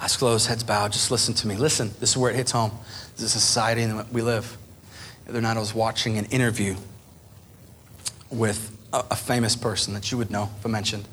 Eyes 0.00 0.16
closed, 0.16 0.46
heads 0.46 0.62
bowed, 0.62 0.92
just 0.92 1.10
listen 1.10 1.34
to 1.34 1.48
me. 1.48 1.56
Listen, 1.56 1.90
this 1.98 2.10
is 2.10 2.16
where 2.16 2.30
it 2.30 2.36
hits 2.36 2.52
home. 2.52 2.70
This 3.16 3.24
is 3.24 3.34
a 3.34 3.40
society 3.40 3.82
in 3.82 3.96
which 3.96 4.06
we 4.12 4.22
live. 4.22 4.56
The 5.24 5.30
other 5.30 5.40
night 5.40 5.56
I 5.56 5.60
was 5.60 5.74
watching 5.74 6.18
an 6.18 6.26
interview 6.26 6.76
with 8.30 8.76
a, 8.92 9.04
a 9.10 9.16
famous 9.16 9.56
person 9.56 9.94
that 9.94 10.12
you 10.12 10.18
would 10.18 10.30
know 10.30 10.50
if 10.58 10.64
I 10.64 10.68
mentioned, 10.68 11.08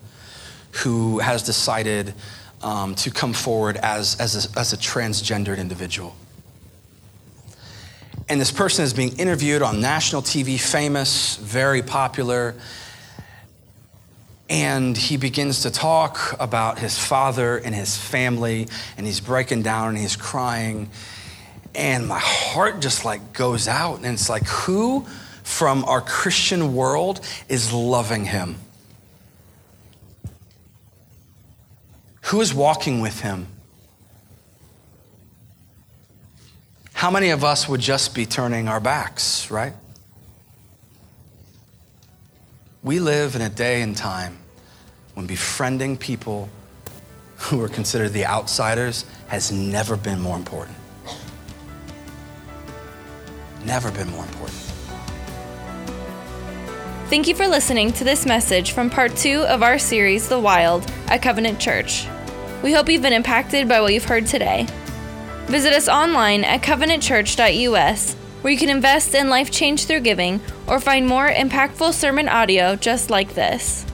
who 0.83 1.19
has 1.19 1.41
decided 1.41 2.13
um, 2.61 2.95
to 2.95 3.11
come 3.11 3.33
forward 3.33 3.77
as, 3.77 4.19
as, 4.19 4.45
a, 4.55 4.59
as 4.59 4.73
a 4.73 4.77
transgendered 4.77 5.57
individual. 5.57 6.15
And 8.27 8.41
this 8.41 8.51
person 8.51 8.83
is 8.83 8.93
being 8.93 9.17
interviewed 9.19 9.61
on 9.61 9.81
national 9.81 10.23
TV, 10.23 10.59
famous, 10.59 11.37
very 11.37 11.81
popular. 11.81 12.55
And 14.49 14.95
he 14.95 15.17
begins 15.17 15.63
to 15.63 15.71
talk 15.71 16.35
about 16.39 16.77
his 16.77 16.99
father 16.99 17.57
and 17.57 17.73
his 17.73 17.97
family, 17.97 18.67
and 18.95 19.05
he's 19.05 19.19
breaking 19.19 19.63
down 19.63 19.89
and 19.89 19.97
he's 19.97 20.15
crying. 20.15 20.89
And 21.73 22.07
my 22.07 22.19
heart 22.19 22.79
just 22.79 23.05
like 23.05 23.33
goes 23.33 23.67
out, 23.67 23.97
and 23.97 24.05
it's 24.05 24.29
like, 24.29 24.47
who 24.47 25.05
from 25.43 25.83
our 25.85 26.01
Christian 26.01 26.75
world 26.75 27.21
is 27.49 27.73
loving 27.73 28.25
him? 28.25 28.57
Who 32.25 32.41
is 32.41 32.53
walking 32.53 33.01
with 33.01 33.21
him? 33.21 33.47
How 36.93 37.11
many 37.11 37.29
of 37.29 37.43
us 37.43 37.67
would 37.67 37.81
just 37.81 38.15
be 38.15 38.25
turning 38.25 38.67
our 38.67 38.79
backs, 38.79 39.51
right? 39.51 39.73
We 42.85 42.99
live 42.99 43.35
in 43.35 43.41
a 43.41 43.49
day 43.49 43.81
and 43.81 43.97
time 43.97 44.37
when 45.15 45.25
befriending 45.25 45.97
people 45.97 46.49
who 47.37 47.59
are 47.63 47.67
considered 47.67 48.09
the 48.09 48.27
outsiders 48.27 49.05
has 49.27 49.51
never 49.51 49.97
been 49.97 50.21
more 50.21 50.37
important. 50.37 50.77
Never 53.65 53.89
been 53.89 54.07
more 54.11 54.23
important. 54.23 54.59
Thank 57.09 57.27
you 57.27 57.33
for 57.33 57.47
listening 57.47 57.91
to 57.93 58.03
this 58.03 58.23
message 58.23 58.71
from 58.71 58.91
part 58.91 59.15
two 59.15 59.39
of 59.45 59.63
our 59.63 59.79
series, 59.79 60.29
The 60.29 60.39
Wild, 60.39 60.85
at 61.07 61.23
Covenant 61.23 61.59
Church. 61.59 62.05
We 62.61 62.71
hope 62.71 62.87
you've 62.87 63.01
been 63.01 63.13
impacted 63.13 63.67
by 63.67 63.81
what 63.81 63.95
you've 63.95 64.05
heard 64.05 64.27
today. 64.27 64.67
Visit 65.47 65.73
us 65.73 65.89
online 65.89 66.43
at 66.43 66.61
covenantchurch.us, 66.61 68.15
where 68.45 68.51
you 68.51 68.59
can 68.59 68.69
invest 68.69 69.15
in 69.15 69.27
life 69.27 69.49
change 69.49 69.87
through 69.87 70.01
giving 70.01 70.39
or 70.67 70.79
find 70.79 71.07
more 71.07 71.27
impactful 71.27 71.91
sermon 71.91 72.29
audio 72.29 72.75
just 72.75 73.09
like 73.09 73.33
this. 73.33 73.87